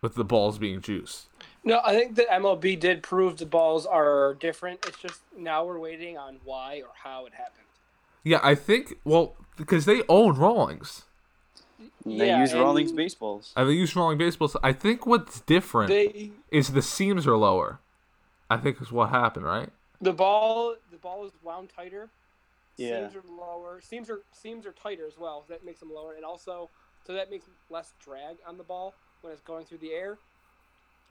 [0.01, 1.28] with the balls being juiced.
[1.68, 4.86] No, I think that MLB did prove the balls are different.
[4.86, 7.66] It's just now we're waiting on why or how it happened.
[8.24, 11.02] Yeah, I think well because they own Rawlings.
[12.06, 13.52] They Yeah, use and Rawlings baseballs.
[13.54, 14.56] And they use Rawlings baseballs.
[14.62, 17.80] I think what's different They is the seams are lower.
[18.48, 19.68] I think is what happened, right?
[20.00, 22.08] the ball the ball is wound tighter.
[22.78, 23.10] Yeah.
[23.10, 23.80] Seams are lower.
[23.82, 25.44] Seams are seams are tighter as well.
[25.50, 26.70] That makes them lower, and also
[27.06, 30.16] so that makes less drag on the ball when it's going through the air.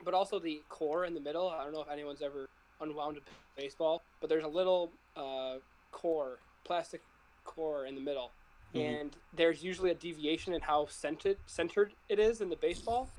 [0.03, 1.49] But also the core in the middle.
[1.49, 2.47] I don't know if anyone's ever
[2.81, 3.21] unwound a
[3.59, 5.55] baseball, but there's a little uh,
[5.91, 7.01] core, plastic
[7.43, 8.31] core in the middle,
[8.75, 13.09] and there's usually a deviation in how centered centered it is in the baseball.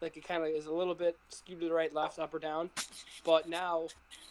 [0.00, 2.38] Like it kind of is a little bit skewed to the right, left, up or
[2.38, 2.70] down.
[3.24, 3.88] But now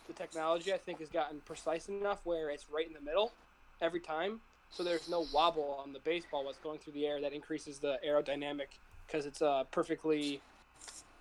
[0.07, 3.33] the technology I think has gotten precise enough where it's right in the middle
[3.81, 4.39] every time.
[4.69, 7.97] So there's no wobble on the baseball what's going through the air that increases the
[8.07, 8.67] aerodynamic
[9.05, 10.41] because it's uh, perfectly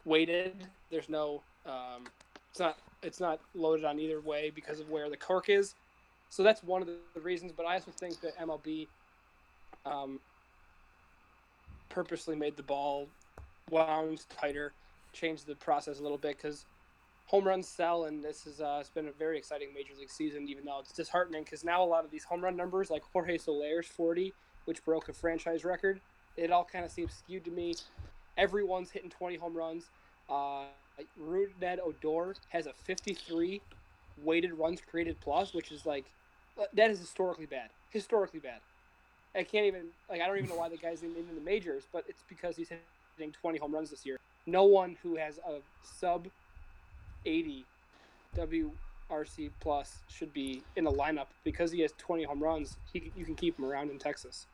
[0.07, 0.67] weighted.
[0.91, 2.07] There's no um,
[2.51, 5.75] it's not it's not loaded on either way because of where the cork is.
[6.31, 7.53] So that's one of the, reasons.
[7.55, 8.89] But I also think that MLB
[9.85, 10.19] um,
[11.89, 13.09] purposely made the ball
[13.71, 14.73] wound tighter,
[15.13, 16.65] changed the process a little bit because
[17.27, 20.49] home runs sell, and this has uh, it's been a very exciting major league season.
[20.49, 23.39] Even though it's disheartening because now a lot of these home run numbers, like Jorge
[23.39, 24.33] Soler's 40,
[24.65, 26.01] which broke a franchise record,
[26.37, 27.75] it all kind of seems skewed to me.
[28.37, 29.85] Everyone's hitting 20 home runs.
[30.29, 30.65] Uh,
[31.21, 33.61] Rougned Odor has a 53
[34.23, 36.05] weighted runs created plus, which is like
[36.75, 37.71] that is historically bad.
[37.91, 38.61] Historically bad.
[39.35, 41.85] I can't even like I don't even know why the guy's in, in the majors,
[41.93, 42.71] but it's because he's
[43.17, 44.19] hitting 20 home runs this year.
[44.47, 46.27] No one who has a sub
[47.25, 47.65] 80
[48.37, 52.77] WRC plus should be in a lineup because he has 20 home runs.
[52.93, 54.47] He, you can keep him around in Texas.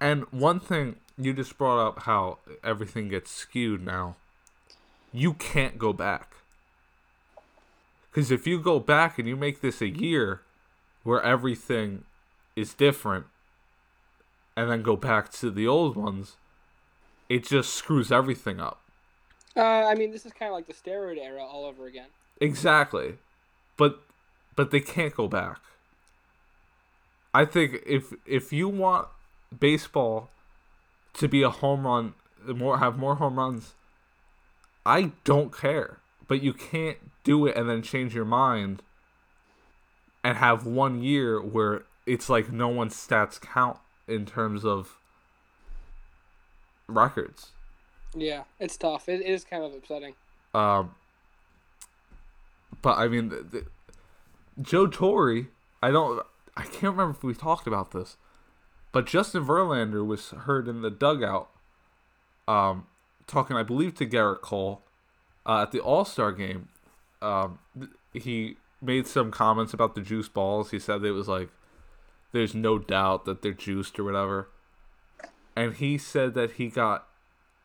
[0.00, 4.16] And one thing you just brought up how everything gets skewed now.
[5.12, 6.32] You can't go back.
[8.10, 10.40] Because if you go back and you make this a year
[11.04, 12.04] where everything
[12.56, 13.26] is different
[14.56, 16.36] and then go back to the old ones,
[17.28, 18.80] it just screws everything up.
[19.56, 22.06] Uh, I mean, this is kind of like the steroid era all over again.
[22.40, 23.14] Exactly.
[23.76, 24.00] But
[24.56, 25.60] but they can't go back.
[27.32, 29.08] I think if if you want
[29.58, 30.30] baseball
[31.14, 32.14] to be a home run
[32.46, 33.74] more have more home runs,
[34.84, 35.98] I don't care.
[36.28, 38.82] But you can't do it and then change your mind
[40.22, 44.98] and have one year where it's like no one's stats count in terms of
[46.86, 47.48] records.
[48.14, 49.08] Yeah, it's tough.
[49.08, 50.14] It, is kind of upsetting.
[50.54, 50.94] Um,
[52.82, 53.64] but I mean, the, the,
[54.60, 55.46] Joe Torre,
[55.82, 56.24] I don't,
[56.56, 58.16] I can't remember if we talked about this,
[58.92, 61.48] but Justin Verlander was heard in the dugout,
[62.48, 62.86] um,
[63.26, 64.82] talking, I believe, to Gerrit Cole,
[65.46, 66.68] uh, at the All Star game.
[67.22, 67.58] Um,
[68.12, 70.70] he made some comments about the juice balls.
[70.70, 71.50] He said it was like,
[72.32, 74.48] there's no doubt that they're juiced or whatever,
[75.56, 77.06] and he said that he got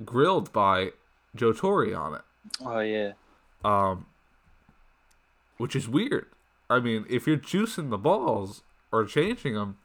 [0.03, 0.91] grilled by
[1.36, 2.21] Joe Torre on it
[2.63, 3.13] Oh yeah.
[3.63, 4.07] um,
[5.57, 6.28] which is weird.
[6.69, 9.78] I mean, if you're juicing the balls or changing them,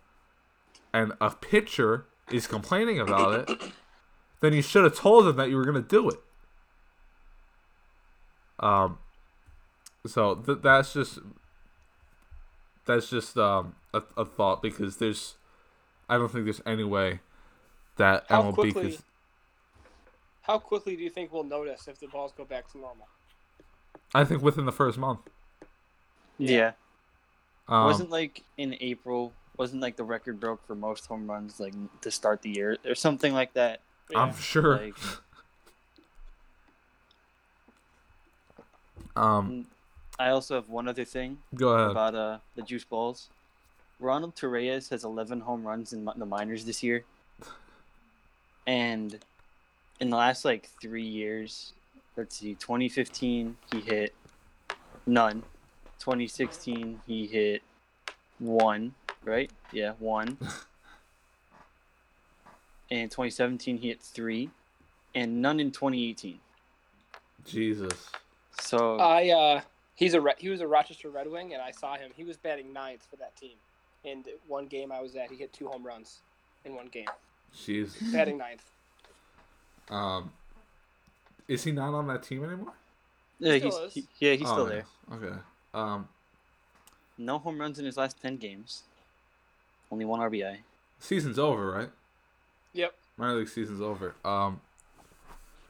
[0.93, 3.61] and a pitcher is complaining about it,
[4.41, 6.20] then you should have told him that you were gonna do it.
[8.59, 8.99] Um,
[10.07, 11.18] so th- that's just
[12.86, 15.36] that's just um a, a thought because there's
[16.09, 17.20] I don't think there's any way
[17.97, 18.99] that How MLB quickly- could.
[20.43, 23.07] How quickly do you think we'll notice if the balls go back to normal?
[24.14, 25.20] I think within the first month.
[26.38, 26.72] Yeah.
[27.68, 29.32] Um, wasn't like in April.
[29.61, 32.95] Wasn't like the record broke for most home runs like to start the year or
[32.95, 33.83] something like that.
[34.17, 34.79] I'm sure.
[34.79, 34.95] Like
[39.17, 39.67] um,
[40.19, 41.91] I also have one other thing go ahead.
[41.91, 43.29] about uh the juice balls.
[43.99, 47.05] Ronald Torreyes has 11 home runs in the minors this year,
[48.67, 49.19] and
[50.01, 51.75] in the last like three years,
[52.17, 54.15] let's see, 2015 he hit
[55.07, 55.43] none,
[55.99, 57.61] 2016 he hit
[58.39, 58.95] one,
[59.25, 59.51] right?
[59.73, 60.37] Yeah, one.
[62.91, 64.51] and 2017 he hit three,
[65.14, 66.39] and none in 2018.
[67.47, 68.11] Jesus.
[68.61, 69.61] So I uh,
[69.95, 72.11] he's a Re- he was a Rochester Red Wing, and I saw him.
[72.16, 73.57] He was batting ninth for that team.
[74.05, 76.18] and one game I was at, he hit two home runs
[76.64, 77.07] in one game,
[77.57, 77.91] Jeez.
[78.12, 78.64] batting ninth.
[79.89, 80.31] Um,
[81.49, 82.73] is he not on that team anymore?
[83.39, 84.85] Yeah, Still he's he, yeah he's Oh, still nice.
[85.11, 85.18] there.
[85.31, 85.39] Okay.
[85.75, 86.09] Um,
[87.18, 88.83] No home runs in his last ten games.
[89.91, 90.59] Only one RBI.
[90.99, 91.91] season's over, right?
[92.72, 92.95] Yep.
[93.16, 94.14] Minor league season's over.
[94.24, 94.61] Um,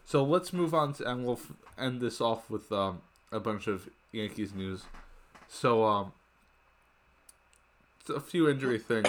[0.04, 3.00] so let's move on to, and we'll f- end this off with um
[3.32, 4.82] a bunch of Yankees news.
[5.48, 6.12] So um,
[8.14, 9.08] a few injury things.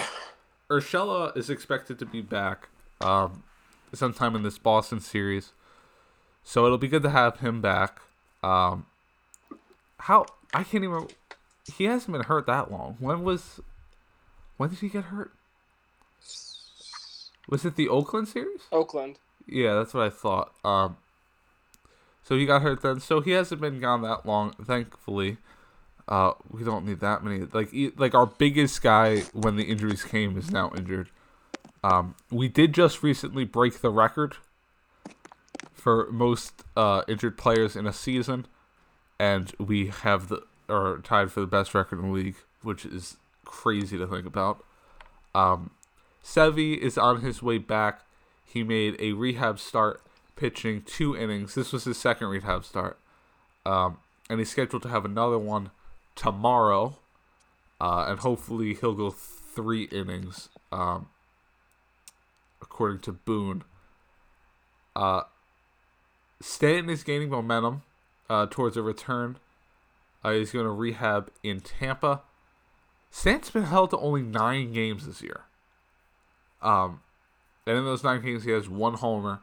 [0.70, 2.68] Urshela is expected to be back
[3.00, 3.42] um
[3.92, 5.52] sometime in this Boston series,
[6.42, 8.00] so it'll be good to have him back.
[8.42, 8.86] Um,
[9.98, 11.08] how I can't even.
[11.76, 12.96] He hasn't been hurt that long.
[12.98, 13.60] When was?
[14.62, 15.32] When did he get hurt?
[17.48, 18.60] Was it the Oakland series?
[18.70, 19.18] Oakland.
[19.44, 20.52] Yeah, that's what I thought.
[20.64, 20.98] Um,
[22.22, 23.00] so he got hurt then.
[23.00, 25.38] So he hasn't been gone that long, thankfully.
[26.06, 27.40] Uh, we don't need that many.
[27.40, 31.10] Like, like our biggest guy when the injuries came is now injured.
[31.82, 34.36] Um, we did just recently break the record
[35.74, 38.46] for most uh, injured players in a season,
[39.18, 43.16] and we have the or tied for the best record in the league, which is
[43.44, 44.64] crazy to think about.
[45.34, 45.70] Um,
[46.24, 48.02] Sevi is on his way back.
[48.44, 50.02] He made a rehab start,
[50.36, 51.54] pitching two innings.
[51.54, 52.98] This was his second rehab start,
[53.64, 55.70] um, and he's scheduled to have another one
[56.14, 56.98] tomorrow,
[57.80, 61.08] uh, and hopefully he'll go three innings, um,
[62.60, 63.64] according to Boone.
[64.94, 65.22] Uh,
[66.40, 67.82] Stanton is gaining momentum
[68.28, 69.38] uh, towards a return.
[70.24, 72.22] Uh, he's going to rehab in Tampa.
[73.14, 75.42] Stanton's been held to only nine games this year.
[76.62, 77.02] Um,
[77.66, 79.40] and in those nine games, he has one homer.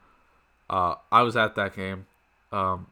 [0.67, 2.07] Uh, I was at that game.
[2.51, 2.87] Um,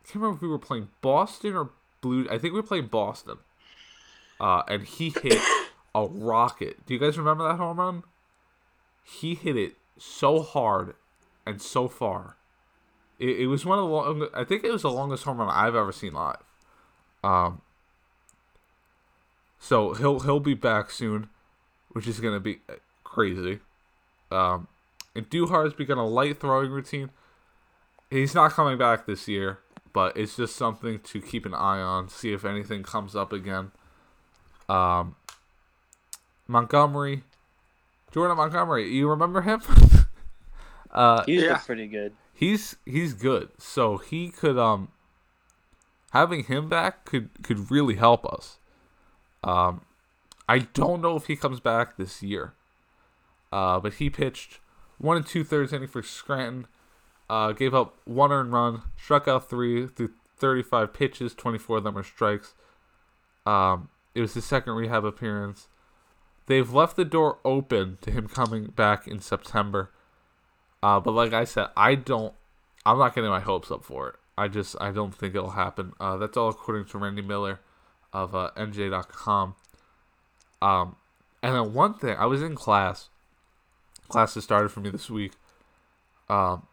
[0.00, 1.70] I can't remember if we were playing Boston or
[2.00, 2.26] Blue.
[2.30, 3.38] I think we were playing Boston.
[4.40, 5.40] Uh, and he hit
[5.94, 6.86] a rocket.
[6.86, 8.04] Do you guys remember that home run?
[9.02, 10.94] He hit it so hard
[11.44, 12.36] and so far.
[13.18, 15.48] It, it was one of the long, I think it was the longest home run
[15.48, 16.36] I've ever seen live.
[17.24, 17.60] Um,
[19.64, 21.28] so he'll he'll be back soon,
[21.90, 23.60] which is gonna be uh, crazy.
[24.32, 24.66] Um,
[25.14, 27.10] and Duhar's begun a light throwing routine.
[28.10, 29.60] He's not coming back this year,
[29.92, 33.70] but it's just something to keep an eye on, see if anything comes up again.
[34.68, 35.14] Um,
[36.48, 37.22] Montgomery,
[38.10, 39.62] Jordan Montgomery, you remember him?
[40.90, 41.58] uh, He's Yeah.
[41.58, 42.12] pretty good.
[42.34, 43.50] he's he's good.
[43.58, 44.88] So he could um
[46.12, 48.58] having him back could could really help us.
[49.44, 49.82] Um
[50.48, 52.54] I don't know if he comes back this year.
[53.50, 54.60] Uh but he pitched
[54.98, 56.66] one and two thirds inning for Scranton.
[57.28, 61.78] Uh gave up one earned run, struck out three through thirty five pitches, twenty four
[61.78, 62.54] of them were strikes.
[63.46, 65.68] Um it was his second rehab appearance.
[66.46, 69.90] They've left the door open to him coming back in September.
[70.82, 72.34] Uh, but like I said, I don't.
[72.84, 74.16] I'm not getting my hopes up for it.
[74.36, 75.92] I just I don't think it'll happen.
[76.00, 77.60] Uh, that's all according to Randy Miller
[78.12, 79.54] of uh, NJ.com.
[80.60, 80.96] Um,
[81.42, 83.08] and then one thing, I was in class.
[84.08, 85.32] Classes started for me this week.
[86.28, 86.66] Um,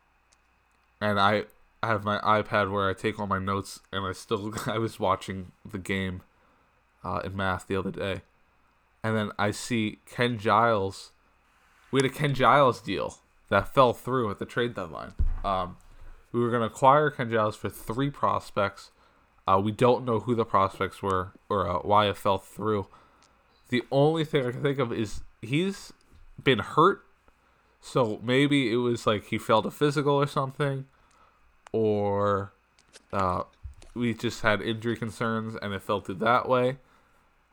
[1.01, 1.45] and I
[1.81, 4.99] I have my iPad where I take all my notes, and I still I was
[4.99, 6.21] watching the game,
[7.03, 8.21] uh, in math the other day,
[9.03, 11.11] and then I see Ken Giles.
[11.91, 13.19] We had a Ken Giles deal
[13.49, 15.13] that fell through at the trade deadline.
[15.43, 15.77] Um,
[16.31, 18.91] we were going to acquire Ken Giles for three prospects.
[19.49, 22.85] Uh, we don't know who the prospects were or uh, why it fell through.
[23.69, 25.91] The only thing I can think of is he's
[26.43, 27.03] been hurt,
[27.81, 30.85] so maybe it was like he failed a physical or something,
[31.71, 32.53] or
[33.11, 33.43] uh,
[33.95, 36.77] we just had injury concerns and it fell through that way.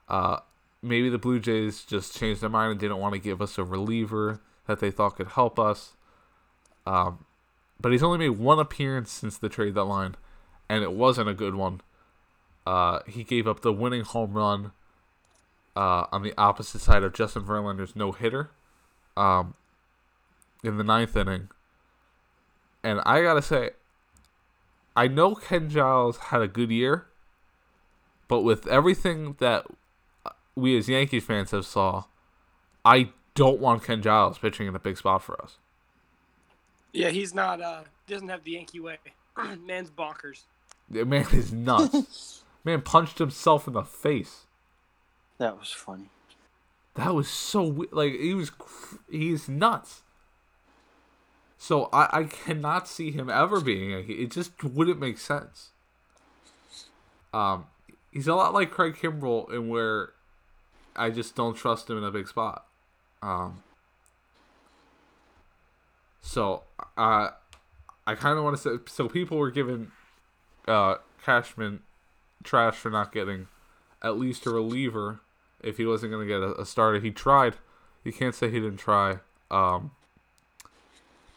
[0.07, 0.41] Uh,
[0.83, 3.65] maybe the Blue Jays just changed their mind and didn't want to give us a
[3.65, 5.95] reliever that they thought could help us.
[6.85, 7.25] Um,
[7.81, 10.17] but he's only made one appearance since the trade deadline,
[10.69, 11.81] and it wasn't a good one.
[12.67, 14.73] Uh, he gave up the winning home run
[15.77, 18.51] uh, on the opposite side of Justin Verlander's no hitter
[19.17, 19.55] um,
[20.65, 21.49] in the ninth inning.
[22.83, 23.71] And I gotta say,
[24.97, 27.07] I know Ken Giles had a good year,
[28.29, 29.67] but with everything that
[30.55, 32.05] we as Yankees fans have saw,
[32.85, 35.59] I don't want Ken Giles pitching in a big spot for us.
[36.93, 37.61] Yeah, he's not.
[37.61, 38.99] uh Doesn't have the Yankee way.
[39.67, 40.43] Man's bonkers.
[40.89, 42.43] The man is nuts.
[42.67, 44.45] man punched himself in the face.
[45.39, 46.11] That was funny.
[46.95, 48.51] That was so we- like he was
[49.11, 50.03] he's nuts.
[51.57, 55.71] So I I cannot see him ever being a it just wouldn't make sense.
[57.33, 57.67] Um
[58.13, 60.11] he's a lot like Craig Kimbrel in where
[60.97, 62.65] I just don't trust him in a big spot.
[63.23, 63.63] Um,
[66.23, 66.63] so
[66.97, 67.31] uh,
[68.07, 69.93] I kind of want to say so people were giving
[70.67, 71.81] uh, Cashman
[72.47, 73.49] trash for not getting
[74.03, 75.21] at least a reliever
[75.63, 77.01] if he wasn't going to get a, a starter.
[77.01, 77.55] He tried.
[78.05, 79.19] You can't say he didn't try.
[79.51, 79.93] Um,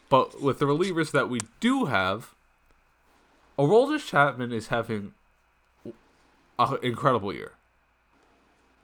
[0.08, 2.34] but with the relievers that we do have,
[3.58, 5.12] Aroldis Chapman is having
[6.58, 7.52] an incredible year.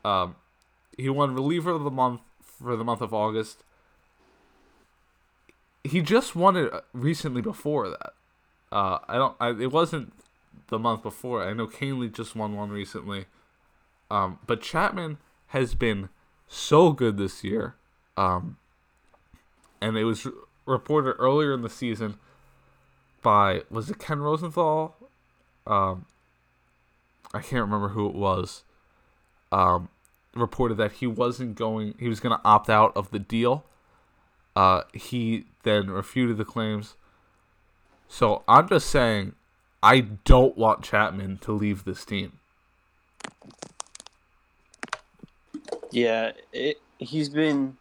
[0.05, 0.36] Um,
[0.97, 3.62] he won reliever of the month for the month of August.
[5.82, 8.12] He just won it recently before that.
[8.73, 9.36] Uh, I don't.
[9.40, 10.12] I, it wasn't
[10.69, 11.43] the month before.
[11.43, 13.27] I know Kahnle just won one recently.
[14.11, 15.19] Um, but Chapman
[15.49, 16.09] has been
[16.49, 17.74] so good this year.
[18.16, 18.57] Um,
[19.81, 20.27] and it was
[20.65, 22.19] reported earlier in the season
[23.23, 24.95] by was it Ken Rosenthal?
[25.66, 26.07] Um,
[27.35, 28.62] I can't remember who it was.
[29.53, 29.89] Um,
[30.35, 31.95] reported that he wasn't going.
[31.99, 33.65] He was going to opt out of the deal.
[34.55, 36.95] Uh, he then refuted the claims.
[38.09, 39.35] So I'm just saying,
[39.87, 42.41] I don't want Chapman to leave this team.
[45.93, 47.77] Yeah, it, he's been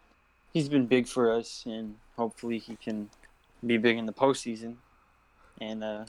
[0.52, 3.10] he's been big for us, and hopefully he can
[3.66, 4.76] be big in the postseason.
[5.60, 6.04] And uh,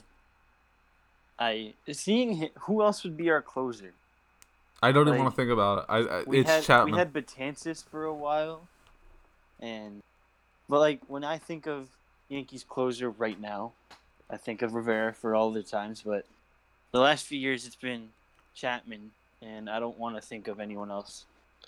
[1.36, 3.92] I seeing hi- who else would be our closer.
[4.80, 5.84] I don't even want to think about it.
[5.88, 6.92] I, I it's had Chapman.
[6.92, 8.68] we had Betances for a while,
[9.58, 10.00] and
[10.68, 11.88] but like when I think of
[12.28, 13.72] Yankees closer right now,
[14.30, 16.02] I think of Rivera for all the times.
[16.04, 16.26] But
[16.92, 18.10] the last few years, it's been
[18.54, 19.10] Chapman,
[19.42, 21.24] and I don't want to think of anyone else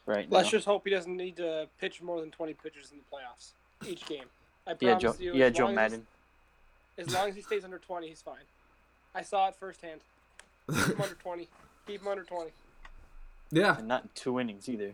[0.07, 0.39] right now.
[0.39, 3.51] Let's just hope he doesn't need to pitch more than 20 pitches in the playoffs
[3.91, 4.25] each game.
[4.67, 5.15] I yeah, promise Joe.
[5.19, 5.35] you.
[5.35, 6.07] Yeah, Joe long as- Maddon.
[6.99, 8.45] As long as he stays under 20, he's fine.
[9.15, 10.01] I saw it firsthand.
[10.69, 11.49] Keep him under 20.
[11.87, 12.51] Keep him under 20.
[13.53, 14.93] yeah, And not two innings either.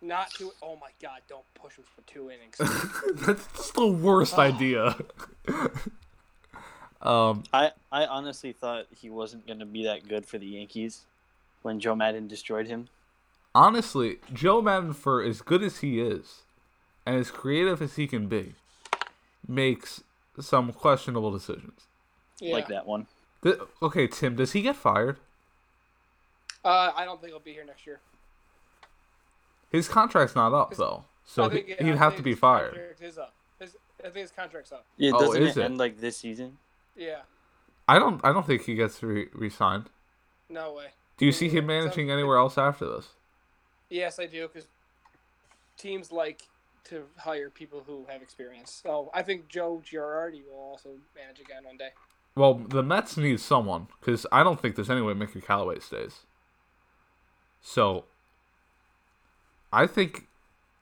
[0.00, 0.52] Not two.
[0.60, 1.20] Oh my God!
[1.28, 2.56] Don't push him for two innings.
[3.24, 4.40] that's the worst oh.
[4.40, 4.96] idea.
[7.02, 11.02] um, I, I honestly thought he wasn't going to be that good for the Yankees
[11.62, 12.88] when Joe Maddon destroyed him.
[13.54, 16.42] honestly, Joe Maddon, for as good as he is,
[17.04, 18.54] and as creative as he can be,
[19.46, 20.02] makes
[20.40, 21.80] some questionable decisions.
[22.40, 22.54] Yeah.
[22.54, 23.06] Like that one.
[23.42, 25.18] Th- okay, Tim, does he get fired?
[26.64, 27.98] Uh, I don't think he'll be here next year.
[29.70, 32.74] His contract's not up though, so think, he, I he'd have to be fired.
[32.74, 33.32] contract Is up.
[33.58, 34.84] His, I think his contract's up.
[34.96, 35.64] Yeah, Oh, doesn't is it it?
[35.64, 36.58] end like this season?
[36.96, 37.22] Yeah.
[37.88, 38.20] I don't.
[38.24, 39.90] I don't think he gets re- re-signed.
[40.48, 40.88] No way.
[41.16, 43.08] Do you see him managing anywhere else after this?
[43.90, 44.66] Yes, I do, because
[45.76, 46.48] teams like
[46.84, 48.80] to hire people who have experience.
[48.82, 51.90] So I think Joe Girardi will also manage again one day.
[52.34, 56.20] Well, the Mets need someone because I don't think there's any way Mickey Callaway stays.
[57.60, 58.04] So,
[59.72, 60.26] I think,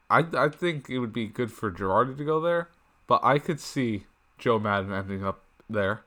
[0.08, 2.68] I I think it would be good for Girardi to go there,
[3.06, 4.06] but I could see
[4.38, 6.02] Joe Maddon ending up there.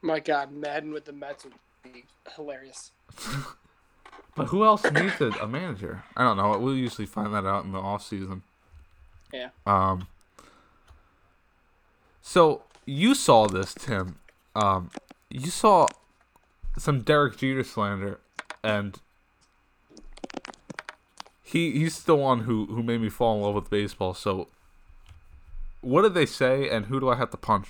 [0.00, 2.04] My God, Maddon with the Mets would be
[2.36, 2.92] hilarious.
[4.34, 6.04] But who else needs a, a manager?
[6.16, 6.56] I don't know.
[6.58, 8.42] We'll usually find that out in the off season.
[9.32, 9.50] Yeah.
[9.66, 10.06] Um.
[12.22, 14.16] So you saw this, Tim.
[14.54, 14.90] Um,
[15.28, 15.86] you saw
[16.78, 18.20] some Derek Jeter slander,
[18.62, 18.98] and
[21.42, 24.14] he he's the one who who made me fall in love with baseball.
[24.14, 24.48] So,
[25.82, 27.68] what did they say, and who do I have to punch?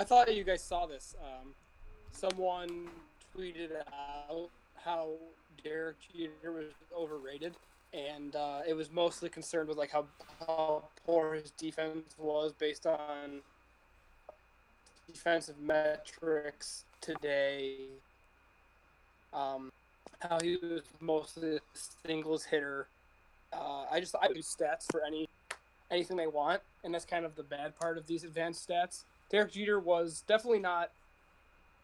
[0.00, 1.14] I thought you guys saw this.
[1.22, 1.48] Um,
[2.10, 2.88] someone
[3.36, 4.48] tweeted out
[4.82, 5.10] how
[5.62, 7.52] Derek Jeter was overrated,
[7.92, 10.06] and uh, it was mostly concerned with like how
[10.46, 13.42] how poor his defense was based on
[15.06, 17.74] defensive metrics today.
[19.34, 19.70] Um,
[20.20, 21.60] how he was mostly a
[22.06, 22.86] singles hitter.
[23.52, 25.28] Uh, I just I do stats for any
[25.90, 29.02] anything they want, and that's kind of the bad part of these advanced stats.
[29.30, 30.90] Derek Jeter was definitely not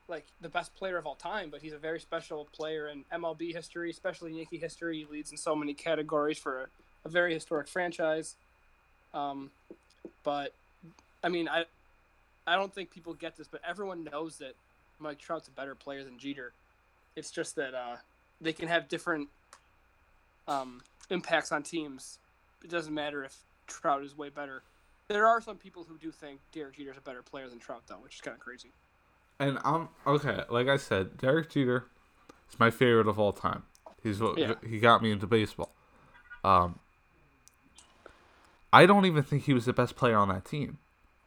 [0.08, 3.52] like the best player of all time, but he's a very special player in MLB
[3.52, 4.98] history, especially Yankee history.
[4.98, 6.66] He leads in so many categories for a,
[7.04, 8.36] a very historic franchise.
[9.14, 9.50] Um,
[10.22, 10.52] but
[11.24, 11.64] I mean, I
[12.46, 14.54] I don't think people get this, but everyone knows that
[14.98, 16.52] Mike Trout's a better player than Jeter.
[17.16, 17.96] It's just that uh,
[18.40, 19.28] they can have different
[20.46, 22.18] um, impacts on teams.
[22.62, 23.36] It doesn't matter if
[23.66, 24.62] Trout is way better.
[25.08, 27.96] There are some people who do think Derek Jeter's a better player than Trout, though,
[27.96, 28.72] which is kind of crazy.
[29.38, 30.42] And I'm okay.
[30.48, 31.84] Like I said, Derek Jeter
[32.50, 33.62] is my favorite of all time.
[34.02, 34.54] He's what Yeah.
[34.66, 35.72] he got me into baseball.
[36.42, 36.78] Um,
[38.72, 40.78] I don't even think he was the best player on that team.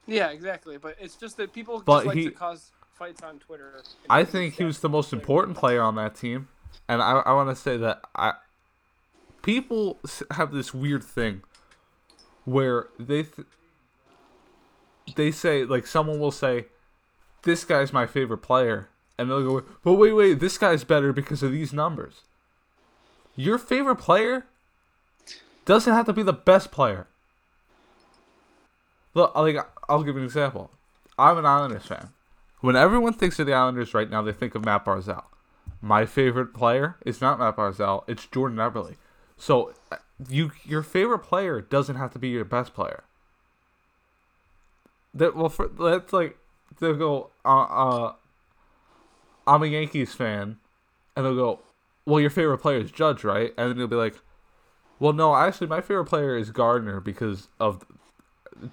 [0.08, 0.78] Yeah, exactly.
[0.78, 3.82] But it's just that people But just like he- to cause fights on Twitter.
[4.10, 6.50] I think he was the most important player on that team,
[6.88, 8.34] and I, I want to say that I
[9.42, 10.00] people
[10.32, 11.44] have this weird thing
[12.44, 13.48] where they th-
[15.16, 16.66] they say like someone will say
[17.44, 18.90] this guy's my favorite player.
[19.18, 22.22] And they'll go but wait wait this guy's better because of these numbers.
[23.36, 24.46] Your favorite player
[25.66, 27.08] doesn't have to be the best player.
[29.14, 29.58] Look like
[29.90, 30.72] i'll give you an example.
[31.18, 32.10] I'm an islanders fan.
[32.62, 35.26] When everyone thinks of the islanders right now they think of matt barzal
[35.82, 38.96] my favorite player is not matt barzal it's jordan eberle.
[39.38, 39.98] So uh,
[40.30, 43.04] you your favorite player doesn't have to be your best player
[45.14, 46.38] that well for that's like
[46.80, 48.14] they'll go uh, uh
[49.48, 50.58] I'm a Yankees fan
[51.16, 51.60] and they'll go
[52.06, 54.16] well your favorite player is Judge right and then you'll be like
[55.00, 57.86] well no actually my favorite player is Gardner because of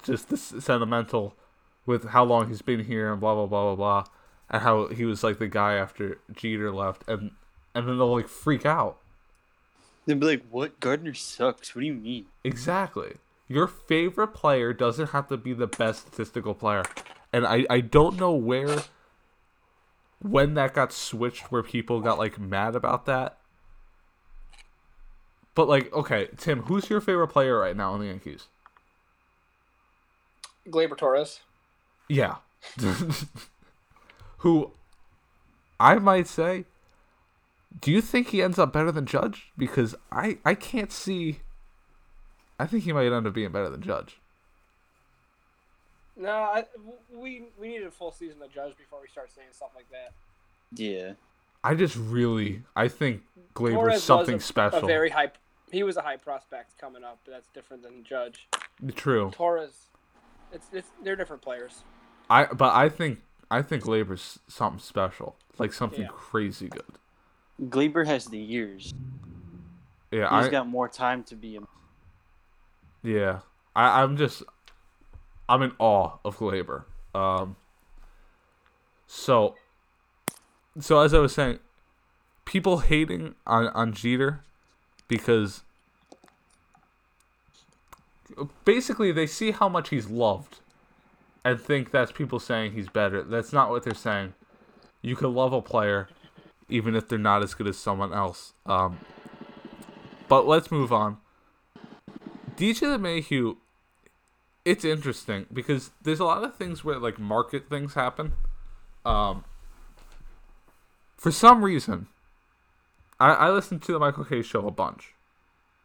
[0.02, 1.34] just the sentimental
[1.86, 4.04] with how long he's been here and blah blah blah blah blah
[4.50, 7.30] and how he was like the guy after Jeter left and
[7.74, 8.98] and then they'll like freak out
[10.06, 10.78] They'd be like, "What?
[10.80, 11.74] Gardner sucks.
[11.74, 13.16] What do you mean?" Exactly.
[13.48, 16.82] Your favorite player doesn't have to be the best statistical player.
[17.32, 18.82] And I, I don't know where
[20.20, 23.38] when that got switched where people got like mad about that.
[25.54, 28.48] But like, okay, Tim, who's your favorite player right now on the Yankees?
[30.68, 31.40] Gleyber Torres.
[32.08, 32.36] Yeah.
[34.38, 34.72] Who
[35.78, 36.64] I might say
[37.80, 39.52] do you think he ends up better than Judge?
[39.56, 41.40] Because I I can't see
[42.58, 44.18] I think he might end up being better than Judge.
[46.16, 46.64] No, I,
[47.12, 50.12] we we needed a full season of judge before we start saying stuff like that.
[50.72, 51.12] Yeah.
[51.62, 53.22] I just really, I think
[53.54, 54.84] Gleyber's Torres was something a, special.
[54.84, 55.32] A very high.
[55.70, 58.48] He was a high prospect coming up, but that's different than Judge.
[58.94, 59.30] True.
[59.34, 59.88] Torres,
[60.52, 61.82] it's, it's they're different players.
[62.30, 63.20] I but I think
[63.50, 66.08] I think Gleyber's something special, like something Yeah.
[66.12, 66.82] crazy good.
[67.62, 68.94] Gleyber has the years.
[70.10, 71.60] Yeah, He's I got more time to be a
[73.06, 73.40] yeah.
[73.74, 74.42] I I'm just
[75.48, 76.84] I'm in awe of Gleyber.
[77.14, 77.56] Um.
[79.06, 79.54] So.
[80.78, 81.60] So as I was saying,
[82.44, 84.40] people hating on on Jeter
[85.08, 85.62] because
[88.64, 90.58] basically they see how much he's loved
[91.44, 93.22] and think that's people saying he's better.
[93.22, 94.34] That's not what they're saying.
[95.00, 96.08] You can love a player
[96.68, 98.52] even if they're not as good as someone else.
[98.66, 98.98] Um,
[100.28, 101.18] but let's move on.
[102.56, 103.56] DJ LeMahieu,
[104.64, 108.32] it's interesting because there's a lot of things where like market things happen.
[109.04, 109.44] Um,
[111.16, 112.08] for some reason,
[113.20, 115.14] I, I listen to the Michael Kay show a bunch.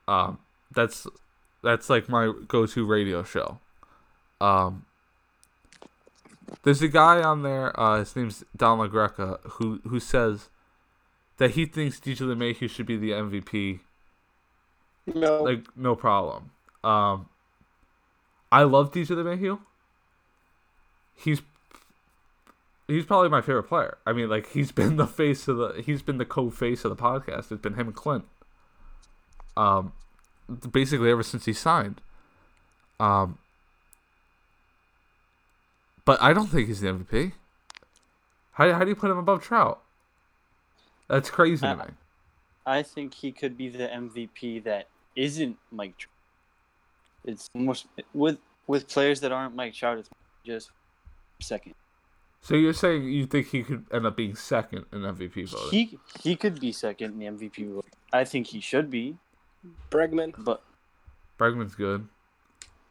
[0.08, 0.40] Um,
[0.74, 1.08] that's
[1.64, 3.60] that's like my go-to radio show.
[4.40, 4.86] Um,
[6.64, 7.78] there's a guy on there.
[7.80, 10.50] Uh, his name's Don LaGreca, who who says
[11.38, 13.80] that he thinks DJ LeMahieu should be the MVP.
[15.06, 16.52] No, Like no problem.
[16.84, 17.28] Um,
[18.52, 19.60] I love DJ LeMahieu.
[21.16, 21.42] He's
[22.88, 23.98] he's probably my favorite player.
[24.06, 27.02] I mean, like he's been the face of the he's been the co-face of the
[27.02, 27.52] podcast.
[27.52, 28.26] It's been him and Clint.
[29.56, 29.94] Um,
[30.72, 32.02] basically ever since he signed.
[33.00, 33.38] Um,
[36.06, 37.34] but I don't think he's the MVP.
[38.54, 39.82] How how do you put him above Trout?
[41.08, 41.92] That's crazy to Uh, me.
[42.66, 46.11] I think he could be the MVP that isn't Mike Trout.
[47.26, 48.38] It's almost with
[48.68, 50.10] with players that aren't Mike Trout, it's
[50.46, 50.72] just
[51.40, 51.76] second.
[52.42, 55.70] So you're saying you think he could end up being second in MVP voting?
[55.72, 57.86] He he could be second in the MVP vote.
[58.12, 59.18] I think he should be,
[59.92, 60.34] Bregman.
[60.44, 60.64] but
[61.40, 62.08] Bregman's good.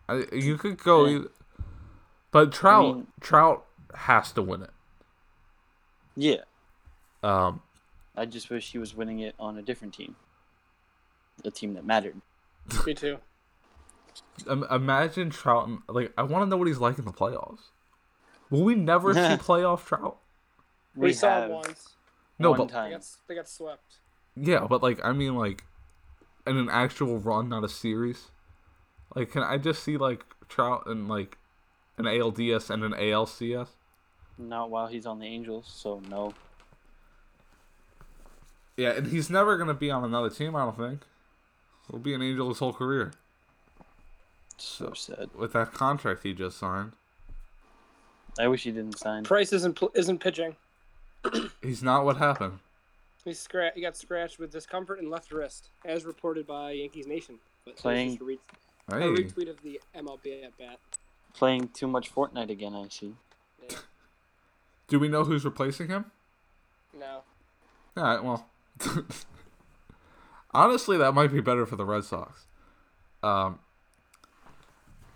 [0.08, 1.16] I, you could go, Yeah.
[1.18, 1.28] either,
[2.30, 4.70] but Trout mean- Trout has to win it.
[6.16, 6.42] yeah,
[7.22, 7.62] Um,
[8.16, 10.14] I just wish he was winning it on a different team,
[11.44, 12.20] a team that mattered.
[12.86, 13.18] Me too.
[14.48, 15.68] Im- imagine Trout.
[15.68, 17.70] and- Like I want to know what he's like in the playoffs.
[18.50, 20.18] Will we never see playoff Trout?
[20.96, 21.96] We, saw have once.
[22.38, 22.90] No, one but They time.
[22.92, 23.98] got, they got swept.
[24.36, 25.64] yeah, but like I mean, like
[26.46, 28.30] in an actual run, not a series.
[29.14, 31.38] Like, can I just see like Trout and like
[31.98, 33.68] an ALDS and an ALCS?
[34.38, 36.32] Not while he's on the Angels, so no.
[38.76, 40.56] Yeah, and he's never gonna be on another team.
[40.56, 41.02] I don't think.
[41.90, 43.12] He'll be an Angel his whole career
[44.60, 45.30] So sad.
[45.34, 46.92] with that contract he just signed.
[48.38, 49.24] I wish he didn't sign.
[49.24, 50.56] Price isn't pl- isn't pitching.
[51.62, 52.58] He's not what happened.
[53.24, 53.72] He scratch.
[53.74, 57.38] He got scratched with discomfort in left wrist, as reported by Yankees Nation.
[57.64, 58.38] But that was Playing- just a, re-
[58.88, 60.78] a retweet of the MLB at bat.
[61.34, 63.14] Playing too much Fortnite again, I see.
[63.68, 63.76] Yeah.
[64.88, 66.06] do we know who's replacing him?
[66.98, 67.22] No.
[67.96, 68.46] All right, well,
[70.52, 72.46] Honestly, that might be better for the Red Sox.
[73.22, 73.58] Um,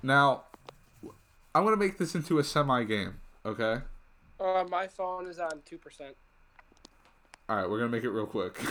[0.04, 0.42] now,
[1.54, 3.14] I'm gonna make this into a semi game.
[3.44, 3.78] Okay.
[4.38, 6.14] Uh, my phone is on two percent.
[7.48, 8.60] All right, we're gonna make it real quick.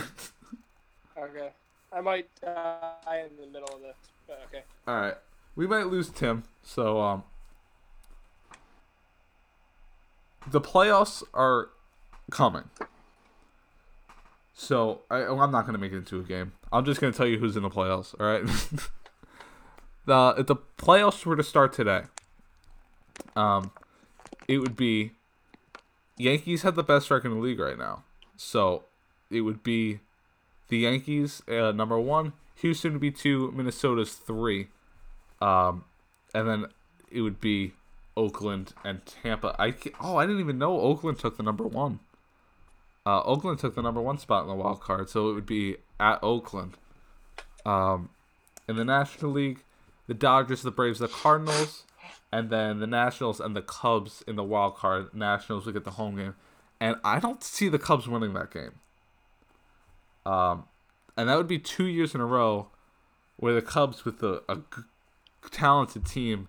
[1.16, 1.50] Okay.
[1.92, 3.94] I might die in the middle of this,
[4.26, 4.64] but okay.
[4.88, 5.14] All right,
[5.54, 6.42] we might lose Tim.
[6.64, 7.22] So um,
[10.50, 11.68] the playoffs are
[12.32, 12.64] coming.
[14.54, 16.50] So I, I'm not gonna make it into a game.
[16.72, 18.12] I'm just gonna tell you who's in the playoffs.
[18.18, 18.42] All right.
[20.06, 22.02] the if the playoffs were to start today,
[23.36, 23.70] um,
[24.48, 25.12] it would be
[26.16, 28.04] Yankees have the best record in the league right now.
[28.36, 28.84] So
[29.30, 30.00] it would be
[30.68, 34.68] the Yankees uh, number one, Houston would be two, Minnesota's three,
[35.40, 35.84] um,
[36.34, 36.66] and then
[37.10, 37.72] it would be
[38.16, 39.54] Oakland and Tampa.
[39.58, 42.00] I oh I didn't even know Oakland took the number one.
[43.06, 45.76] Uh, Oakland took the number one spot in the wild card, so it would be
[46.00, 46.78] at Oakland.
[47.66, 48.10] Um,
[48.66, 49.62] in the National League,
[50.06, 51.84] the Dodgers, the Braves, the Cardinals,
[52.32, 55.14] and then the Nationals and the Cubs in the wild card.
[55.14, 56.34] Nationals would get the home game,
[56.80, 58.72] and I don't see the Cubs winning that game.
[60.26, 60.64] Um,
[61.16, 62.68] and that would be two years in a row
[63.36, 64.82] where the Cubs, with a, a g-
[65.50, 66.48] talented team,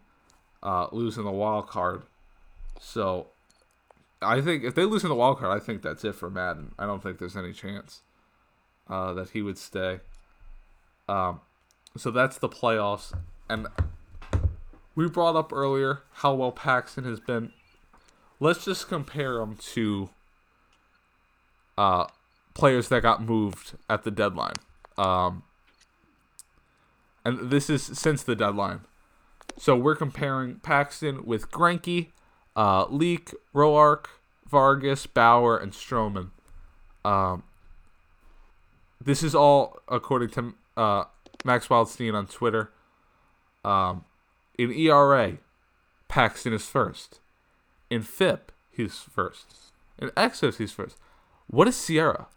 [0.63, 2.03] uh, lose in the wild card.
[2.79, 3.27] So,
[4.21, 6.73] I think if they lose in the wild card, I think that's it for Maddon.
[6.79, 8.01] I don't think there's any chance
[8.89, 9.99] uh, that he would stay.
[11.07, 11.41] Um,
[11.97, 13.13] so that's the playoffs,
[13.49, 13.67] and
[14.95, 17.51] we brought up earlier how well Paxton has been.
[18.39, 20.09] Let's just compare him to
[21.77, 22.07] uh,
[22.53, 24.55] players that got moved at the deadline.
[24.97, 25.43] Um,
[27.23, 28.81] and this is since the deadline.
[29.57, 32.07] So we're comparing Paxton with Greinke,
[32.55, 34.05] uh, Roark,
[34.47, 36.29] Vargas, Bauer, and Stroman.
[37.03, 37.43] Um,
[38.99, 41.03] this is all according to uh,
[41.43, 42.71] Max Wildstein on Twitter.
[43.65, 44.05] Um,
[44.57, 45.37] in ERA,
[46.07, 47.19] Paxton is first.
[47.89, 49.71] In FIP, he's first.
[49.99, 50.97] In XFIP, he's first.
[51.47, 52.27] What is SIERA?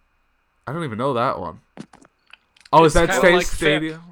[0.67, 1.61] I don't even know that one.
[2.73, 3.57] Oh, is that state like FIP.
[3.57, 4.03] stadium?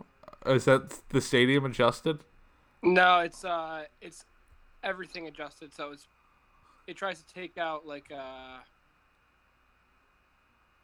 [0.46, 2.20] Is that the stadium adjusted?
[2.82, 4.24] No, it's uh, it's
[4.84, 5.74] everything adjusted.
[5.74, 6.06] So it's
[6.86, 8.58] it tries to take out like uh,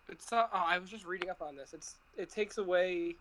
[0.09, 0.51] it's not.
[0.53, 1.73] Oh, I was just reading up on this.
[1.73, 3.17] It's it takes away.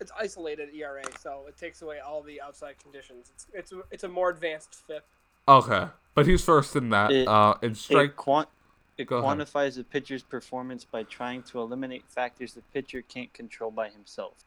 [0.00, 3.30] It's isolated ERA, so it takes away all the outside conditions.
[3.34, 5.04] It's it's a, it's a more advanced FIP.
[5.48, 7.10] Okay, but he's first in that.
[7.10, 8.10] It- uh, in strike.
[8.10, 8.48] It, quant-
[8.96, 9.38] it Go ahead.
[9.38, 14.44] quantifies a pitcher's performance by trying to eliminate factors the pitcher can't control by himself.